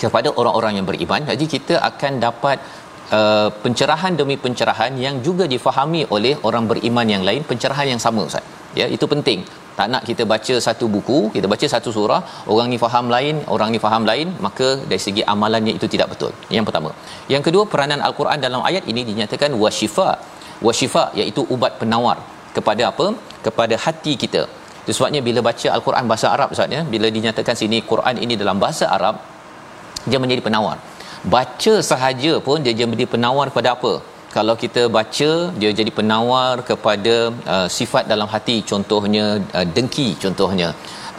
kepada 0.03 0.29
orang-orang 0.41 0.73
yang 0.79 0.87
beriman 0.91 1.23
jadi 1.31 1.45
kita 1.55 1.75
akan 1.91 2.13
dapat 2.27 2.59
uh, 3.19 3.49
pencerahan 3.65 4.13
demi 4.21 4.37
pencerahan 4.45 4.93
yang 5.05 5.17
juga 5.27 5.45
difahami 5.55 6.03
oleh 6.17 6.35
orang 6.49 6.67
beriman 6.73 7.09
yang 7.15 7.25
lain 7.29 7.43
pencerahan 7.53 7.89
yang 7.93 8.03
sama 8.07 8.23
ustaz. 8.31 8.45
Ya 8.81 8.87
itu 8.97 9.07
penting 9.13 9.41
tak 9.79 9.89
nak 9.93 10.03
kita 10.09 10.23
baca 10.33 10.55
satu 10.67 10.87
buku 10.95 11.19
kita 11.35 11.47
baca 11.53 11.67
satu 11.75 11.91
surah 11.97 12.21
orang 12.53 12.69
ni 12.73 12.79
faham 12.85 13.07
lain 13.15 13.37
orang 13.55 13.71
ni 13.75 13.79
faham 13.85 14.03
lain 14.11 14.29
maka 14.47 14.69
dari 14.91 15.01
segi 15.07 15.23
amalannya 15.33 15.73
itu 15.79 15.87
tidak 15.95 16.09
betul. 16.13 16.33
Yang 16.57 16.65
pertama. 16.69 16.91
Yang 17.33 17.43
kedua 17.49 17.65
peranan 17.73 18.01
al-Quran 18.09 18.41
dalam 18.47 18.63
ayat 18.71 18.85
ini 18.93 19.05
dinyatakan 19.11 19.53
wasyifa 19.65 20.11
wasyifa 20.69 21.05
iaitu 21.21 21.45
ubat 21.57 21.75
penawar. 21.83 22.19
Kepada 22.57 22.83
apa? 22.91 23.07
Kepada 23.47 23.75
hati 23.85 24.13
kita. 24.23 24.43
Itu 24.83 24.93
sebabnya 24.97 25.21
bila 25.29 25.41
baca 25.49 25.69
al-Quran 25.77 26.05
bahasa 26.11 26.27
Arab 26.35 26.49
ustaz 26.55 26.77
ya 26.77 26.83
bila 26.93 27.07
dinyatakan 27.17 27.55
sini 27.63 27.79
Quran 27.93 28.17
ini 28.25 28.35
dalam 28.43 28.59
bahasa 28.65 28.87
Arab 28.97 29.17
dia 30.11 30.21
menjadi 30.25 30.43
penawar. 30.49 30.77
Baca 31.37 31.75
sahaja 31.91 32.33
pun 32.47 32.59
dia 32.65 32.73
jadi 32.81 33.07
penawar 33.15 33.47
kepada 33.53 33.71
apa 33.77 33.93
kalau 34.37 34.55
kita 34.65 34.83
baca 34.99 35.31
dia 35.61 35.71
jadi 35.81 35.91
penawar 35.99 36.55
kepada 36.71 37.15
uh, 37.55 37.69
sifat 37.79 38.05
dalam 38.13 38.29
hati 38.35 38.57
contohnya 38.71 39.27
uh, 39.59 39.67
dengki 39.77 40.09
contohnya 40.25 40.69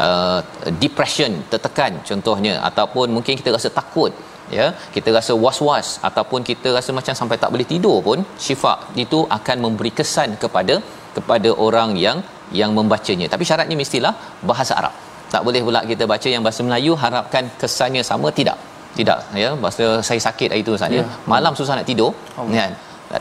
uh, 0.06 0.40
depression 0.84 1.32
tertekan 1.52 1.94
contohnya 2.10 2.56
ataupun 2.70 3.08
mungkin 3.18 3.36
kita 3.42 3.52
rasa 3.58 3.72
takut 3.80 4.14
ya. 4.58 4.68
Kita 4.96 5.10
rasa 5.18 5.34
was-was 5.46 5.88
ataupun 6.10 6.42
kita 6.50 6.72
rasa 6.78 6.92
macam 7.00 7.14
sampai 7.20 7.38
tak 7.44 7.52
boleh 7.56 7.68
tidur 7.74 7.98
pun 8.08 8.22
syifa 8.46 8.74
itu 9.04 9.20
akan 9.38 9.58
memberi 9.66 9.92
kesan 10.00 10.32
kepada 10.44 10.78
kepada 11.18 11.52
orang 11.68 11.92
yang 12.06 12.18
yang 12.62 12.72
membacanya. 12.78 13.28
Tapi 13.34 13.44
syaratnya 13.50 13.78
mestilah 13.84 14.14
bahasa 14.50 14.74
Arab. 14.82 14.96
Tak 15.34 15.42
boleh 15.48 15.62
pula 15.68 15.80
kita 15.92 16.04
baca 16.14 16.28
yang 16.34 16.44
bahasa 16.46 16.62
Melayu 16.68 16.94
harapkan 17.04 17.46
kesannya 17.62 18.04
sama? 18.10 18.28
Tidak. 18.40 18.58
Tidak 18.98 19.20
ya. 19.44 19.50
Masa 19.66 19.86
saya 20.08 20.22
sakit 20.28 20.50
hari 20.54 20.64
itu 20.66 20.74
saja 20.84 21.02
ya. 21.04 21.08
malam 21.34 21.54
susah 21.60 21.74
nak 21.80 21.88
tidur 21.90 22.12
oh. 22.40 22.48
kan 22.60 22.72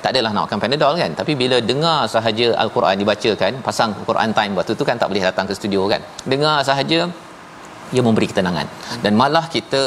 tak 0.03 0.11
adalah 0.13 0.31
nak 0.35 0.43
makan 0.47 0.59
panadol 0.63 0.95
kan. 1.03 1.11
Tapi 1.21 1.33
bila 1.43 1.57
dengar 1.71 1.99
sahaja 2.15 2.47
al-Quran 2.63 2.97
dibacakan 3.03 3.53
pasang 3.67 3.91
Quran 4.09 4.31
time 4.39 4.53
waktu 4.59 4.75
tu 4.81 4.85
kan 4.89 4.99
tak 5.03 5.09
boleh 5.11 5.23
datang 5.29 5.47
ke 5.49 5.55
studio 5.59 5.83
kan. 5.93 6.03
Dengar 6.33 6.57
sahaja 6.69 7.01
ia 7.95 8.03
memberi 8.07 8.27
ketenangan. 8.31 8.67
Dan 9.05 9.13
malah 9.21 9.45
kita 9.57 9.81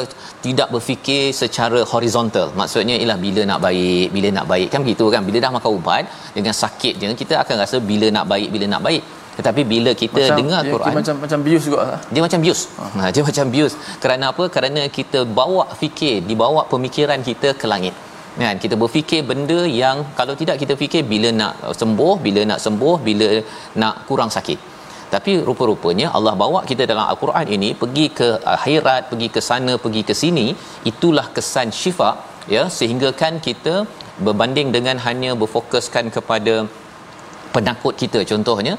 tidak 0.44 0.68
berfikir 0.74 1.24
secara 1.40 1.80
horizontal. 1.92 2.48
Maksudnya 2.60 2.96
ialah 3.00 3.18
bila 3.26 3.42
nak 3.50 3.60
baik 3.66 4.06
bila 4.16 4.28
nak 4.38 4.46
baik. 4.52 4.68
Kan 4.72 4.80
begitu 4.86 5.06
kan? 5.14 5.22
Bila 5.28 5.38
dah 5.44 5.52
makan 5.56 5.70
ubat 5.78 6.04
dengan 6.36 6.54
sakitnya 6.62 7.12
kita 7.22 7.36
akan 7.44 7.56
rasa 7.64 7.76
bila 7.92 8.08
nak 8.16 8.26
baik 8.32 8.48
bila 8.56 8.68
nak 8.74 8.84
baik. 8.88 9.04
Tetapi 9.38 9.62
bila 9.72 9.90
kita 10.02 10.20
macam, 10.20 10.38
dengar 10.40 10.60
dia, 10.64 10.72
Quran 10.74 10.90
dia 10.90 10.98
macam 11.00 11.16
macam 11.24 11.40
bius 11.46 11.62
juga 11.68 11.78
dia 12.12 12.22
macam 12.26 12.40
bius. 12.44 12.60
Ha. 12.98 13.04
dia 13.14 13.22
macam 13.28 13.46
bius. 13.54 13.72
Kerana 14.02 14.24
apa? 14.32 14.44
Kerana 14.54 14.82
kita 14.98 15.18
bawa 15.38 15.64
fikir 15.82 16.14
dibawa 16.30 16.62
pemikiran 16.72 17.20
kita 17.28 17.50
ke 17.60 17.68
langit 17.72 17.94
kan 18.38 18.56
kita 18.62 18.74
berfikir 18.82 19.20
benda 19.30 19.60
yang 19.82 19.96
kalau 20.18 20.34
tidak 20.40 20.56
kita 20.62 20.74
fikir 20.82 21.02
bila 21.12 21.28
nak 21.40 21.54
sembuh 21.80 22.14
bila 22.26 22.42
nak 22.50 22.60
sembuh 22.64 22.96
bila 23.08 23.30
nak 23.82 23.94
kurang 24.08 24.30
sakit. 24.36 24.58
Tapi 25.14 25.32
rupa-rupanya 25.48 26.08
Allah 26.16 26.34
bawa 26.42 26.60
kita 26.70 26.82
dalam 26.90 27.06
al-Quran 27.12 27.46
ini 27.56 27.70
pergi 27.80 28.06
ke 28.18 28.28
akhirat 28.56 29.10
pergi 29.10 29.28
ke 29.34 29.40
sana 29.48 29.72
pergi 29.84 30.02
ke 30.08 30.14
sini 30.22 30.46
itulah 30.90 31.26
kesan 31.36 31.74
syifa 31.80 32.10
ya 32.54 32.62
sehingga 32.78 33.10
kan 33.22 33.42
kita 33.46 33.74
berbanding 34.26 34.68
dengan 34.76 34.96
hanya 35.06 35.32
berfokuskan 35.42 36.06
kepada 36.16 36.54
penakut 37.54 37.94
kita. 38.02 38.22
Contohnya 38.32 38.74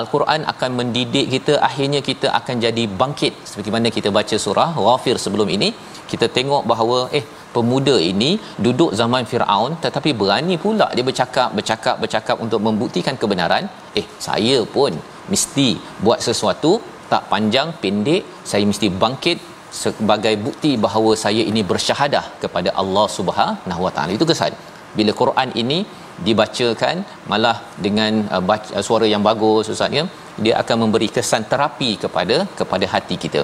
Al-Quran 0.00 0.40
akan 0.52 0.70
mendidik 0.78 1.26
kita 1.34 1.54
akhirnya 1.68 2.00
kita 2.08 2.28
akan 2.38 2.56
jadi 2.64 2.84
bangkit. 3.00 3.32
Seperti 3.50 3.70
mana 3.74 3.88
kita 3.96 4.08
baca 4.18 4.36
surah 4.44 4.70
Ghafir 4.84 5.16
sebelum 5.24 5.48
ini 5.56 5.68
kita 6.12 6.26
tengok 6.36 6.62
bahawa 6.72 6.98
eh 7.18 7.24
pemuda 7.54 7.96
ini 8.10 8.30
duduk 8.64 8.90
zaman 9.00 9.24
Firaun 9.30 9.72
tetapi 9.84 10.10
berani 10.20 10.56
pula 10.64 10.88
dia 10.96 11.04
bercakap 11.10 11.48
bercakap 11.58 11.96
bercakap 12.04 12.36
untuk 12.46 12.60
membuktikan 12.66 13.16
kebenaran. 13.22 13.66
Eh 14.00 14.06
saya 14.26 14.58
pun 14.76 14.92
mesti 15.32 15.68
buat 16.04 16.20
sesuatu 16.28 16.72
tak 17.12 17.24
panjang 17.32 17.70
pendek. 17.84 18.22
Saya 18.52 18.64
mesti 18.72 18.88
bangkit 19.04 19.38
sebagai 19.82 20.34
bukti 20.46 20.70
bahawa 20.84 21.12
saya 21.24 21.42
ini 21.50 21.62
bersyahadah 21.70 22.24
kepada 22.42 22.70
Allah 22.82 23.06
Subhanahu 23.18 23.82
Wa 23.86 23.92
Taala. 23.96 24.12
Itu 24.18 24.28
kesan 24.32 24.54
bila 24.98 25.12
Quran 25.20 25.50
ini 25.62 25.78
dibacakan 26.26 26.96
malah 27.30 27.56
dengan 27.84 28.12
uh, 28.34 28.42
baca, 28.48 28.70
uh, 28.78 28.84
suara 28.88 29.06
yang 29.12 29.22
bagus 29.28 29.72
ustaz 29.74 29.98
ya 29.98 30.04
dia 30.44 30.54
akan 30.62 30.76
memberi 30.84 31.08
kesan 31.16 31.44
terapi 31.52 31.90
kepada 32.04 32.36
kepada 32.60 32.86
hati 32.94 33.16
kita. 33.24 33.42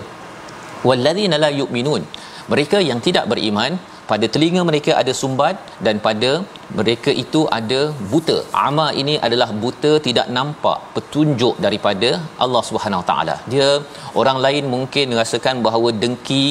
Walladzina 0.88 1.36
la 1.44 1.50
yu'minun. 1.60 2.02
Mereka 2.52 2.78
yang 2.88 3.00
tidak 3.06 3.24
beriman 3.32 3.72
pada 4.10 4.26
telinga 4.34 4.62
mereka 4.68 4.92
ada 5.00 5.12
sumbat 5.20 5.56
dan 5.86 5.96
pada 6.06 6.30
mereka 6.78 7.10
itu 7.22 7.40
ada 7.58 7.80
buta. 8.12 8.36
Ama 8.68 8.86
ini 9.00 9.14
adalah 9.26 9.48
buta 9.64 9.92
tidak 10.06 10.26
nampak 10.36 10.78
petunjuk 10.94 11.56
daripada 11.66 12.10
Allah 12.44 12.62
Subhanahu 12.68 13.04
taala. 13.10 13.36
Dia 13.52 13.68
orang 14.20 14.38
lain 14.46 14.64
mungkin 14.74 15.16
rasakan 15.20 15.60
bahawa 15.66 15.90
dengki 16.02 16.46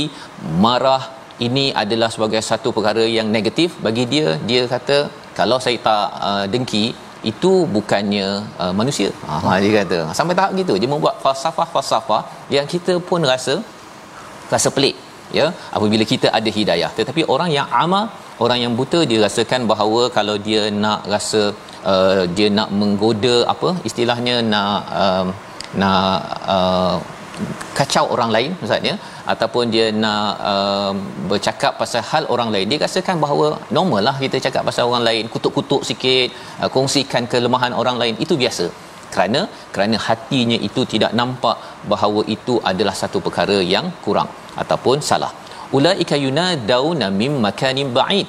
marah 0.65 1.01
ini 1.45 1.65
adalah 1.81 2.09
sebagai 2.13 2.41
satu 2.49 2.69
perkara 2.75 3.03
yang 3.17 3.27
negatif 3.35 3.71
bagi 3.85 4.03
dia. 4.13 4.27
Dia 4.49 4.61
kata 4.73 4.97
kalau 5.39 5.57
saya 5.65 5.77
tak 5.87 6.07
uh, 6.29 6.45
dengki 6.53 6.85
itu 7.31 7.51
bukannya 7.75 8.27
uh, 8.63 8.73
manusia. 8.79 9.09
Ha 9.29 9.57
dia 9.63 9.71
kata. 9.79 9.99
Sampai 10.19 10.35
tahap 10.39 10.53
gitu 10.61 10.73
dia 10.81 10.89
membuat 10.93 11.15
falsafah-falsafah 11.23 12.21
yang 12.55 12.67
kita 12.73 12.95
pun 13.09 13.21
rasa 13.31 13.55
rasa 14.53 14.69
pelik 14.77 14.95
ya. 15.39 15.47
Apabila 15.77 16.05
kita 16.13 16.29
ada 16.39 16.49
hidayah. 16.57 16.91
Tetapi 16.99 17.23
orang 17.35 17.51
yang 17.57 17.69
ama 17.83 18.01
orang 18.45 18.59
yang 18.63 18.73
buta 18.79 18.99
dia 19.09 19.19
rasakan 19.25 19.61
bahawa 19.71 20.01
kalau 20.17 20.37
dia 20.47 20.63
nak 20.83 21.01
rasa 21.13 21.41
uh, 21.91 22.23
dia 22.37 22.49
nak 22.59 22.71
menggoda 22.79 23.35
apa 23.53 23.69
istilahnya 23.89 24.35
nak 24.53 24.81
uh, 25.03 25.25
nak 25.81 26.09
uh, 26.55 26.97
kacau 27.77 28.03
orang 28.15 28.31
lain 28.35 28.51
maksudnya 28.59 28.95
ataupun 29.33 29.63
dia 29.73 29.85
nak 30.03 30.29
uh, 30.51 30.91
bercakap 31.29 31.73
pasal 31.81 32.01
hal 32.09 32.23
orang 32.33 32.49
lain. 32.53 32.67
Dia 32.71 32.79
rasakan 32.85 33.17
bahawa 33.25 33.47
normal 33.77 34.01
lah 34.07 34.15
kita 34.23 34.37
cakap 34.45 34.63
pasal 34.69 34.85
orang 34.91 35.05
lain 35.09 35.23
kutuk-kutuk 35.33 35.81
sikit 35.89 36.29
uh, 36.61 36.69
kongsikan 36.75 37.25
kelemahan 37.33 37.73
orang 37.81 37.97
lain. 38.01 38.15
Itu 38.25 38.35
biasa. 38.43 38.67
Kerana 39.13 39.41
kerana 39.73 39.97
hatinya 40.07 40.57
itu 40.67 40.81
tidak 40.93 41.11
nampak 41.19 41.57
bahawa 41.91 42.21
itu 42.35 42.55
adalah 42.71 42.95
satu 43.01 43.19
perkara 43.27 43.57
yang 43.73 43.85
kurang 44.05 44.29
ataupun 44.63 44.97
salah. 45.09 45.31
Ulaika 45.77 46.15
yunaduna 46.25 47.07
mim 47.21 47.33
makanin 47.47 47.89
ba'id. 47.97 48.27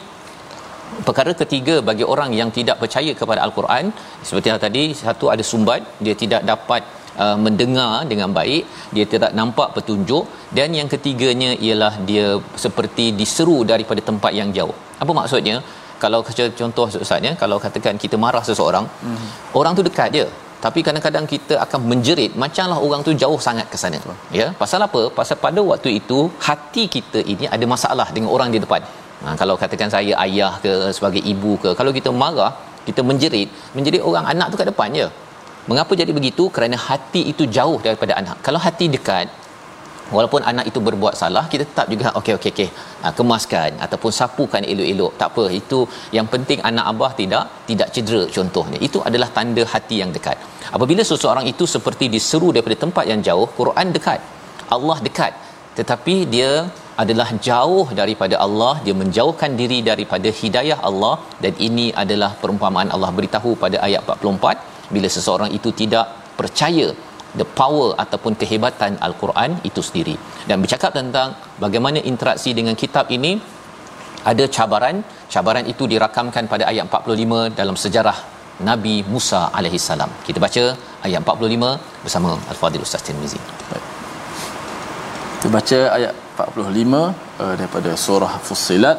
Perkara 1.06 1.32
ketiga 1.40 1.74
bagi 1.88 2.04
orang 2.12 2.30
yang 2.38 2.50
tidak 2.58 2.76
percaya 2.82 3.12
kepada 3.20 3.40
al-Quran 3.46 3.92
seperti 4.28 4.48
yang 4.50 4.60
tadi 4.66 4.84
satu 5.00 5.26
ada 5.32 5.44
sumbat 5.50 5.80
dia 6.04 6.14
tidak 6.22 6.42
dapat 6.52 6.82
uh, 7.24 7.36
mendengar 7.46 7.92
dengan 8.12 8.30
baik 8.38 8.64
dia 8.96 9.06
tidak 9.14 9.32
nampak 9.40 9.68
petunjuk. 9.76 10.24
Dan 10.56 10.74
yang 10.78 10.88
ketiganya 10.94 11.50
ialah 11.66 11.94
dia 12.10 12.26
seperti 12.64 13.06
diseru 13.20 13.58
daripada 13.72 14.02
tempat 14.10 14.32
yang 14.40 14.50
jauh. 14.58 14.76
Apa 15.02 15.14
maksudnya? 15.20 15.56
Kalau 16.02 16.20
contoh 16.60 16.84
ustaz 17.04 17.24
ya 17.26 17.32
kalau 17.42 17.56
katakan 17.64 17.96
kita 18.02 18.16
marah 18.24 18.42
seseorang 18.48 18.84
hmm. 19.06 19.24
orang 19.60 19.72
tu 19.78 19.82
dekat 19.88 20.08
dia 20.16 20.26
tapi 20.64 20.80
kadang-kadang 20.86 21.26
kita 21.32 21.54
akan 21.64 21.80
menjerit. 21.90 22.32
Macamlah 22.44 22.78
orang 22.86 23.00
tu 23.06 23.12
jauh 23.22 23.38
sangat 23.46 23.66
ke 23.72 23.76
sana. 23.82 23.98
Ya? 24.38 24.46
Pasal 24.62 24.80
apa? 24.86 25.02
Pasal 25.18 25.36
pada 25.44 25.60
waktu 25.70 25.90
itu 26.00 26.18
hati 26.46 26.84
kita 26.94 27.20
ini 27.32 27.46
ada 27.56 27.66
masalah 27.74 28.08
dengan 28.16 28.30
orang 28.36 28.50
di 28.54 28.60
depan. 28.64 28.82
Ha, 29.22 29.34
kalau 29.40 29.54
katakan 29.62 29.90
saya 29.94 30.12
ayah 30.24 30.52
ke 30.64 30.72
sebagai 30.96 31.22
ibu 31.32 31.52
ke 31.62 31.70
kalau 31.78 31.92
kita 31.98 32.10
marah 32.22 32.52
kita 32.88 33.00
menjerit. 33.10 33.48
Menjerit 33.76 34.02
orang 34.10 34.26
anak 34.32 34.46
tu 34.52 34.58
kat 34.60 34.68
depan 34.72 34.98
je 35.00 35.06
mengapa 35.70 35.92
jadi 36.00 36.12
begitu? 36.18 36.44
Kerana 36.56 36.76
hati 36.88 37.20
itu 37.32 37.44
jauh 37.56 37.78
daripada 37.86 38.12
anak. 38.20 38.36
Kalau 38.46 38.60
hati 38.66 38.86
dekat 38.96 39.28
walaupun 40.16 40.40
anak 40.50 40.64
itu 40.70 40.80
berbuat 40.86 41.14
salah 41.20 41.42
kita 41.52 41.64
tetap 41.70 41.86
juga 41.92 42.08
okey 42.18 42.34
okey 42.38 42.50
okey 42.54 42.68
ha, 43.02 43.12
kemaskan 43.18 43.70
ataupun 43.84 44.10
sapukan 44.18 44.62
elok-elok. 44.72 45.12
Tak 45.20 45.28
apa 45.32 45.44
itu 45.60 45.80
yang 46.16 46.26
penting 46.34 46.60
anak 46.70 46.86
abah 46.92 47.12
tidak 47.20 47.44
tidak 47.70 47.88
cedera 47.94 48.22
contohnya. 48.36 48.80
Itu 48.88 49.00
adalah 49.10 49.28
tanda 49.38 49.64
hati 49.74 49.98
yang 50.02 50.12
dekat. 50.16 50.38
Apabila 50.76 51.04
seseorang 51.10 51.46
itu 51.52 51.66
seperti 51.76 52.06
diseru 52.16 52.50
daripada 52.56 52.78
tempat 52.84 53.04
yang 53.12 53.22
jauh 53.28 53.48
Quran 53.60 53.88
dekat 53.98 54.20
Allah 54.76 54.98
dekat. 55.08 55.34
Tetapi 55.78 56.14
dia 56.34 56.52
adalah 57.02 57.28
jauh 57.48 57.86
daripada 58.00 58.36
Allah 58.44 58.72
dia 58.84 58.94
menjauhkan 59.02 59.50
diri 59.60 59.78
daripada 59.90 60.28
hidayah 60.40 60.78
Allah 60.88 61.14
dan 61.44 61.52
ini 61.66 61.86
adalah 62.02 62.30
perumpamaan 62.40 62.88
Allah 62.94 63.10
beritahu 63.18 63.50
pada 63.64 63.76
ayat 63.86 64.02
44 64.14 64.77
bila 64.94 65.08
seseorang 65.16 65.50
itu 65.58 65.70
tidak 65.80 66.06
percaya 66.40 66.88
the 67.40 67.46
power 67.60 67.88
ataupun 68.02 68.32
kehebatan 68.40 68.92
al-Quran 69.06 69.60
itu 69.68 69.80
sendiri. 69.88 70.16
Dan 70.48 70.64
bercakap 70.64 70.92
tentang 70.98 71.36
bagaimana 71.64 72.00
interaksi 72.12 72.52
dengan 72.58 72.74
kitab 72.82 73.12
ini 73.16 73.32
ada 74.30 74.44
cabaran. 74.56 74.96
Cabaran 75.34 75.64
itu 75.72 75.84
dirakamkan 75.92 76.44
pada 76.52 76.64
ayat 76.72 76.84
45 76.88 77.58
dalam 77.60 77.76
sejarah 77.84 78.18
Nabi 78.68 78.94
Musa 79.12 79.40
alaihi 79.58 79.78
salam. 79.88 80.10
Kita 80.26 80.38
baca 80.46 80.64
ayat 81.06 81.20
45 81.22 82.04
bersama 82.04 82.30
al-Fadil 82.52 82.84
Ustaz 82.86 83.04
Tirmizi. 83.06 83.40
Kita 85.38 85.50
baca 85.56 85.78
ayat 85.96 86.14
45 86.34 86.98
uh, 87.42 87.54
daripada 87.60 87.90
surah 88.04 88.32
Fussilat 88.46 88.98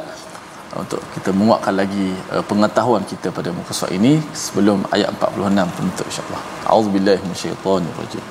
untuk 0.75 0.99
kita 1.15 1.31
menguatkan 1.31 1.75
lagi 1.75 2.11
uh, 2.35 2.43
pengetahuan 2.43 3.07
kita 3.07 3.31
pada 3.31 3.55
muka 3.55 3.71
surat 3.71 3.95
ini 3.95 4.19
sebelum 4.35 4.83
ayat 4.91 5.15
46 5.17 5.77
penutup 5.79 6.07
insyaallah. 6.11 6.43
Auzubillahi 6.67 7.21
minasyaitonir 7.23 7.95
rajim. 7.95 8.25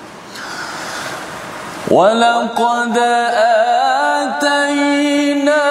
ولقد 1.92 2.98
آتينا 4.24 5.64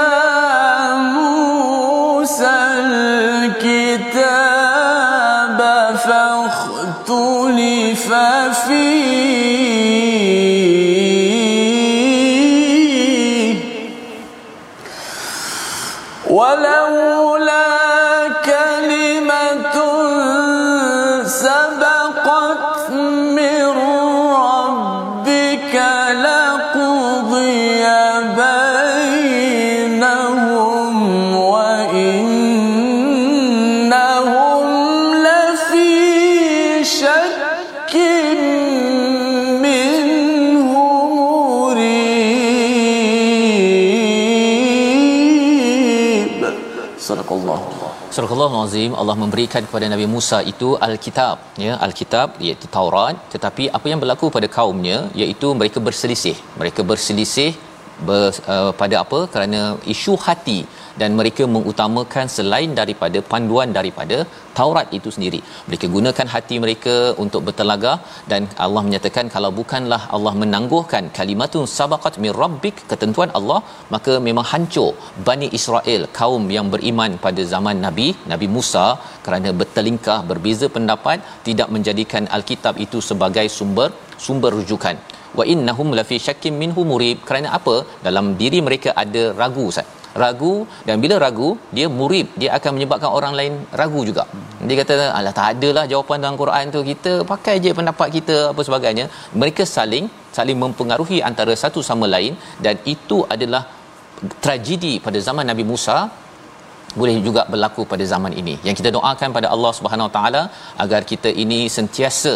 Surah 48.47 48.59
Al-Azim 48.63 48.91
Allah 48.99 49.15
memberikan 49.21 49.61
kepada 49.67 49.85
Nabi 49.91 50.05
Musa 50.13 50.37
itu 50.51 50.67
Alkitab 50.85 51.37
ya 51.63 51.73
Alkitab 51.85 52.27
iaitu 52.45 52.65
Taurat. 52.75 53.15
Tetapi 53.33 53.63
apa 53.77 53.85
yang 53.91 53.99
berlaku 54.03 54.27
pada 54.35 54.47
kaumnya 54.57 54.97
iaitu 55.21 55.47
mereka 55.59 55.79
berselisih. 55.87 56.35
Mereka 56.61 56.81
berselisih 56.91 57.49
ber, 58.07 58.23
uh, 58.53 58.71
pada 58.81 58.95
apa 59.03 59.19
kerana 59.33 59.61
isu 59.93 60.13
hati 60.25 60.59
dan 61.01 61.11
mereka 61.19 61.43
mengutamakan 61.55 62.25
selain 62.35 62.71
daripada 62.79 63.19
panduan 63.31 63.71
daripada 63.77 64.17
Taurat 64.57 64.87
itu 64.97 65.09
sendiri. 65.15 65.39
Mereka 65.67 65.87
gunakan 65.95 66.27
hati 66.33 66.55
mereka 66.63 66.95
untuk 67.23 67.41
bertelaga 67.47 67.91
dan 68.31 68.41
Allah 68.65 68.81
menyatakan 68.87 69.25
kalau 69.35 69.51
bukanlah 69.59 69.99
Allah 70.15 70.33
menangguhkan 70.43 71.03
kalimatun 71.17 71.65
sabaqat 71.77 72.15
min 72.23 72.33
rabbik 72.41 72.77
ketentuan 72.91 73.31
Allah 73.39 73.59
maka 73.95 74.13
memang 74.27 74.47
hancur 74.51 74.89
Bani 75.27 75.49
Israel 75.59 76.03
kaum 76.19 76.45
yang 76.57 76.69
beriman 76.75 77.13
pada 77.25 77.43
zaman 77.53 77.77
Nabi 77.85 78.07
Nabi 78.33 78.49
Musa 78.55 78.87
kerana 79.27 79.51
bertelingkah 79.61 80.19
berbeza 80.31 80.69
pendapat 80.77 81.19
tidak 81.49 81.69
menjadikan 81.75 82.25
Alkitab 82.37 82.75
itu 82.87 82.99
sebagai 83.09 83.45
sumber 83.59 83.89
sumber 84.25 84.51
rujukan 84.59 84.97
wa 85.39 85.45
innahum 85.53 85.89
lafi 85.99 86.17
syakkim 86.27 86.55
minhu 86.63 86.83
murib. 86.91 87.19
Kerana 87.29 87.49
apa? 87.59 87.75
Dalam 88.07 88.25
diri 88.41 88.59
mereka 88.67 88.91
ada 89.03 89.23
ragu 89.41 89.65
Ustaz. 89.71 89.87
Ragu 90.23 90.53
dan 90.87 90.95
bila 91.03 91.15
ragu 91.23 91.49
dia 91.77 91.87
murib. 91.97 92.27
Dia 92.41 92.49
akan 92.57 92.71
menyebabkan 92.75 93.09
orang 93.17 93.33
lain 93.39 93.53
ragu 93.81 94.01
juga. 94.09 94.23
Dia 94.67 94.77
kata 94.81 94.93
alah 95.17 95.33
tak 95.39 95.47
adalah 95.55 95.83
jawapan 95.91 96.17
dalam 96.25 96.37
Quran 96.43 96.73
tu. 96.75 96.81
Kita 96.91 97.13
pakai 97.31 97.55
je 97.65 97.73
pendapat 97.79 98.07
kita 98.17 98.37
apa 98.51 98.61
sebagainya. 98.69 99.05
Mereka 99.41 99.65
saling 99.77 100.07
saling 100.37 100.57
mempengaruhi 100.63 101.19
antara 101.29 101.55
satu 101.63 101.81
sama 101.89 102.07
lain. 102.15 102.33
Dan 102.67 102.77
itu 102.93 103.19
adalah 103.35 103.63
tragedi 104.45 104.93
pada 105.07 105.21
zaman 105.27 105.45
Nabi 105.53 105.65
Musa. 105.73 105.97
Boleh 106.99 107.15
juga 107.25 107.41
berlaku 107.53 107.81
pada 107.91 108.03
zaman 108.11 108.33
ini. 108.41 108.53
Yang 108.67 108.75
kita 108.79 108.89
doakan 108.97 109.29
pada 109.37 109.47
Allah 109.55 109.71
Subhanahu 109.77 110.07
Wa 110.09 110.13
Taala 110.17 110.41
agar 110.83 111.01
kita 111.11 111.29
ini 111.43 111.59
sentiasa 111.77 112.33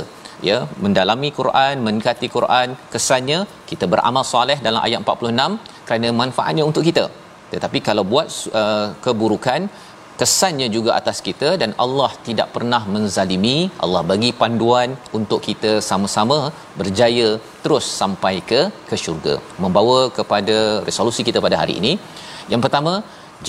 ya 0.49 0.57
mendalami 0.83 1.29
Quran 1.39 1.75
mendekati 1.87 2.27
Quran 2.35 2.69
kesannya 2.93 3.39
kita 3.69 3.87
beramal 3.93 4.25
soleh 4.33 4.57
dalam 4.67 4.81
ayat 4.87 4.99
46 5.05 5.85
kerana 5.87 6.09
manfaatnya 6.23 6.65
untuk 6.71 6.85
kita. 6.89 7.05
Tetapi 7.53 7.79
kalau 7.87 8.03
buat 8.11 8.27
uh, 8.61 8.87
keburukan 9.05 9.61
kesannya 10.19 10.67
juga 10.75 10.91
atas 10.99 11.17
kita 11.27 11.49
dan 11.61 11.71
Allah 11.83 12.09
tidak 12.27 12.47
pernah 12.55 12.81
menzalimi 12.95 13.57
Allah 13.85 14.01
bagi 14.11 14.29
panduan 14.41 14.89
untuk 15.19 15.39
kita 15.47 15.71
sama-sama 15.89 16.37
berjaya 16.79 17.29
terus 17.63 17.85
sampai 18.01 18.35
ke 18.51 18.61
ke 18.89 18.97
syurga. 19.03 19.35
Membawa 19.63 19.99
kepada 20.19 20.57
resolusi 20.89 21.23
kita 21.29 21.41
pada 21.47 21.59
hari 21.61 21.75
ini. 21.81 21.93
Yang 22.53 22.63
pertama 22.65 22.93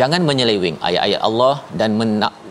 jangan 0.00 0.22
menyeleweng 0.28 0.76
ayat-ayat 0.88 1.20
Allah 1.28 1.54
dan 1.80 1.90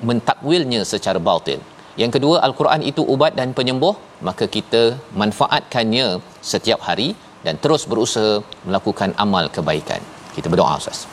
mentakwilnya 0.10 0.82
secara 0.94 1.20
batil 1.30 1.60
yang 2.00 2.12
kedua, 2.16 2.36
Al-Quran 2.48 2.82
itu 2.92 3.04
ubat 3.04 3.36
dan 3.40 3.52
penyembuh, 3.52 3.96
maka 4.28 4.48
kita 4.48 4.96
manfaatkannya 5.22 6.24
setiap 6.40 6.80
hari 6.88 7.10
dan 7.46 7.60
terus 7.64 7.84
berusaha 7.84 8.40
melakukan 8.68 9.12
amal 9.24 9.52
kebaikan. 9.56 10.00
Kita 10.36 10.48
berdoa, 10.48 10.80
Ustaz. 10.80 11.04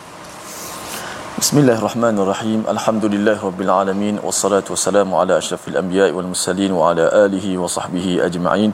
Bismillahirrahmanirrahim. 1.39 2.61
Alhamdulillahirrabbilalamin. 2.75 4.15
Wassalatu 4.27 4.75
wassalamu 4.75 5.19
ala 5.23 5.35
ashrafil 5.43 5.77
anbiya 5.81 6.07
wal 6.17 6.31
musallin 6.31 6.75
wa 6.79 6.91
ala 6.91 7.05
alihi 7.25 7.55
wa 7.63 7.71
sahbihi 7.75 8.19
ajma'in. 8.27 8.71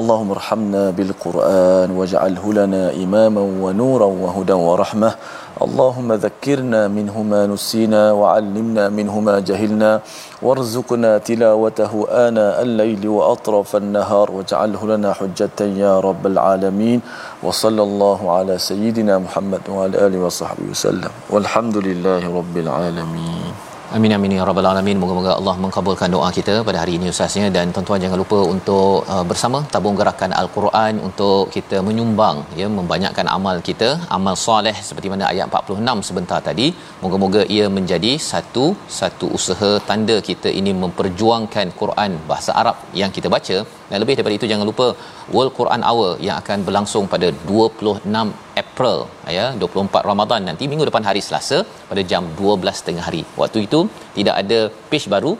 Allahumma 0.00 0.36
rahamna 0.40 0.84
bil 0.98 1.12
Qur'an 1.24 1.92
waj'alhu 1.98 2.56
lana 2.58 2.84
imaman 3.04 3.60
wa 3.64 3.72
nuran 3.80 4.12
wa 4.24 4.32
hudan 4.36 4.60
wa 4.68 4.80
rahmah. 4.80 5.12
اللهم 5.61 6.13
ذكرنا 6.13 6.87
منه 6.87 7.15
ما 7.23 7.45
نسينا 7.47 8.11
وعلمنا 8.11 8.89
منه 8.89 9.19
ما 9.19 9.39
جهلنا 9.39 10.01
وارزقنا 10.41 11.17
تلاوته 11.17 11.93
آناء 12.27 12.61
الليل 12.61 13.07
وأطراف 13.07 13.75
النهار 13.75 14.31
واجعله 14.31 14.81
لنا 14.87 15.13
حجة 15.13 15.59
يا 15.83 15.99
رب 15.99 16.27
العالمين 16.27 16.99
وصلى 17.43 17.83
الله 17.83 18.19
على 18.31 18.57
سيدنا 18.57 19.17
محمد 19.17 19.61
وعلى 19.69 20.07
آله 20.07 20.19
وصحبه 20.19 20.65
وسلم 20.71 21.11
والحمد 21.29 21.77
لله 21.77 22.21
رب 22.37 22.55
العالمين 22.57 23.64
Amin 23.94 24.12
amin 24.14 24.32
ya 24.36 24.44
rabbal 24.46 24.66
alamin. 24.68 24.98
Moga-moga 25.02 25.32
Allah 25.38 25.52
mengabulkan 25.64 26.10
doa 26.14 26.28
kita 26.36 26.54
pada 26.68 26.78
hari 26.82 26.92
ini 26.98 27.06
ustaznya 27.12 27.46
dan 27.56 27.70
tuan-tuan 27.74 28.02
jangan 28.04 28.18
lupa 28.22 28.38
untuk 28.54 29.06
uh, 29.14 29.22
bersama 29.30 29.58
tabung 29.74 29.96
gerakan 30.00 30.32
al-Quran 30.40 30.98
untuk 31.08 31.54
kita 31.54 31.78
menyumbang 31.88 32.38
ya 32.60 32.66
membanyakkan 32.78 33.28
amal 33.36 33.62
kita, 33.68 33.90
amal 34.16 34.34
soleh 34.46 34.74
seperti 34.88 35.06
mana 35.12 35.24
ayat 35.30 35.46
46 35.60 36.08
sebentar 36.08 36.40
tadi. 36.48 36.66
Moga-moga 37.04 37.44
ia 37.56 37.68
menjadi 37.76 38.12
satu 38.30 38.66
satu 38.98 39.28
usaha 39.38 39.70
tanda 39.90 40.18
kita 40.30 40.50
ini 40.60 40.74
memperjuangkan 40.82 41.70
Quran 41.82 42.18
bahasa 42.30 42.52
Arab 42.62 42.78
yang 43.02 43.12
kita 43.18 43.30
baca 43.36 43.58
dan 43.90 43.98
lebih 44.02 44.14
daripada 44.16 44.36
itu 44.38 44.48
jangan 44.52 44.66
lupa 44.70 44.86
World 45.34 45.52
Quran 45.58 45.82
Hour 45.88 46.10
yang 46.26 46.36
akan 46.42 46.58
berlangsung 46.68 47.04
pada 47.14 47.28
26 47.50 48.62
April 48.62 48.98
ya 49.38 49.46
24 49.64 50.10
Ramadan 50.10 50.40
nanti 50.50 50.64
minggu 50.70 50.86
depan 50.90 51.04
hari 51.08 51.22
Selasa 51.26 51.58
pada 51.90 52.04
jam 52.12 52.24
12 52.40 52.86
tengah 52.88 53.04
hari. 53.08 53.22
Waktu 53.42 53.60
itu 53.66 53.80
tidak 54.18 54.36
ada 54.42 54.60
page 54.90 55.08
baru 55.14 55.34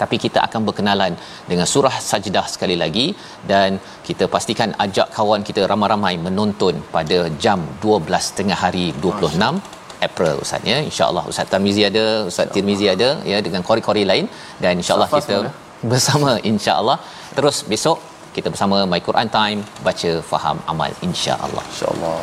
tapi 0.00 0.16
kita 0.24 0.38
akan 0.46 0.60
berkenalan 0.68 1.12
dengan 1.50 1.66
surah 1.72 1.94
sajdah 2.10 2.46
sekali 2.54 2.76
lagi 2.82 3.06
dan 3.52 3.78
kita 4.08 4.24
pastikan 4.34 4.70
ajak 4.84 5.08
kawan 5.18 5.42
kita 5.48 5.62
ramai-ramai 5.72 6.14
menonton 6.26 6.76
pada 6.96 7.18
jam 7.44 7.60
12 7.84 8.36
tengah 8.38 8.58
hari 8.64 8.86
26 9.04 9.74
April 10.08 10.34
Ustaz 10.44 10.62
ya. 10.72 10.78
Insyaallah 10.88 11.24
Ustaz 11.30 11.48
Tamizi 11.52 11.82
ada 11.90 12.04
Ustaz 12.30 12.50
Tirmizi 12.54 12.86
ada 12.94 13.08
ya 13.30 13.38
dengan 13.46 13.62
kori-kori 13.68 14.04
lain. 14.10 14.26
Dan 14.62 14.72
insyaallah 14.82 15.10
kita 15.18 15.36
bersama 15.82 16.40
insyaallah 16.40 16.98
terus 17.36 17.60
besok 17.64 18.00
kita 18.36 18.52
bersama 18.52 18.84
My 18.84 19.00
Quran 19.00 19.32
Time 19.32 19.64
baca 19.80 20.10
faham 20.20 20.60
amal 20.68 20.92
insya-Allah. 21.00 21.64
Insya-Allah. 21.72 22.20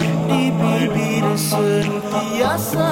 Di 0.00 0.44
bibir 0.56 1.26
sentiasa 1.36 2.88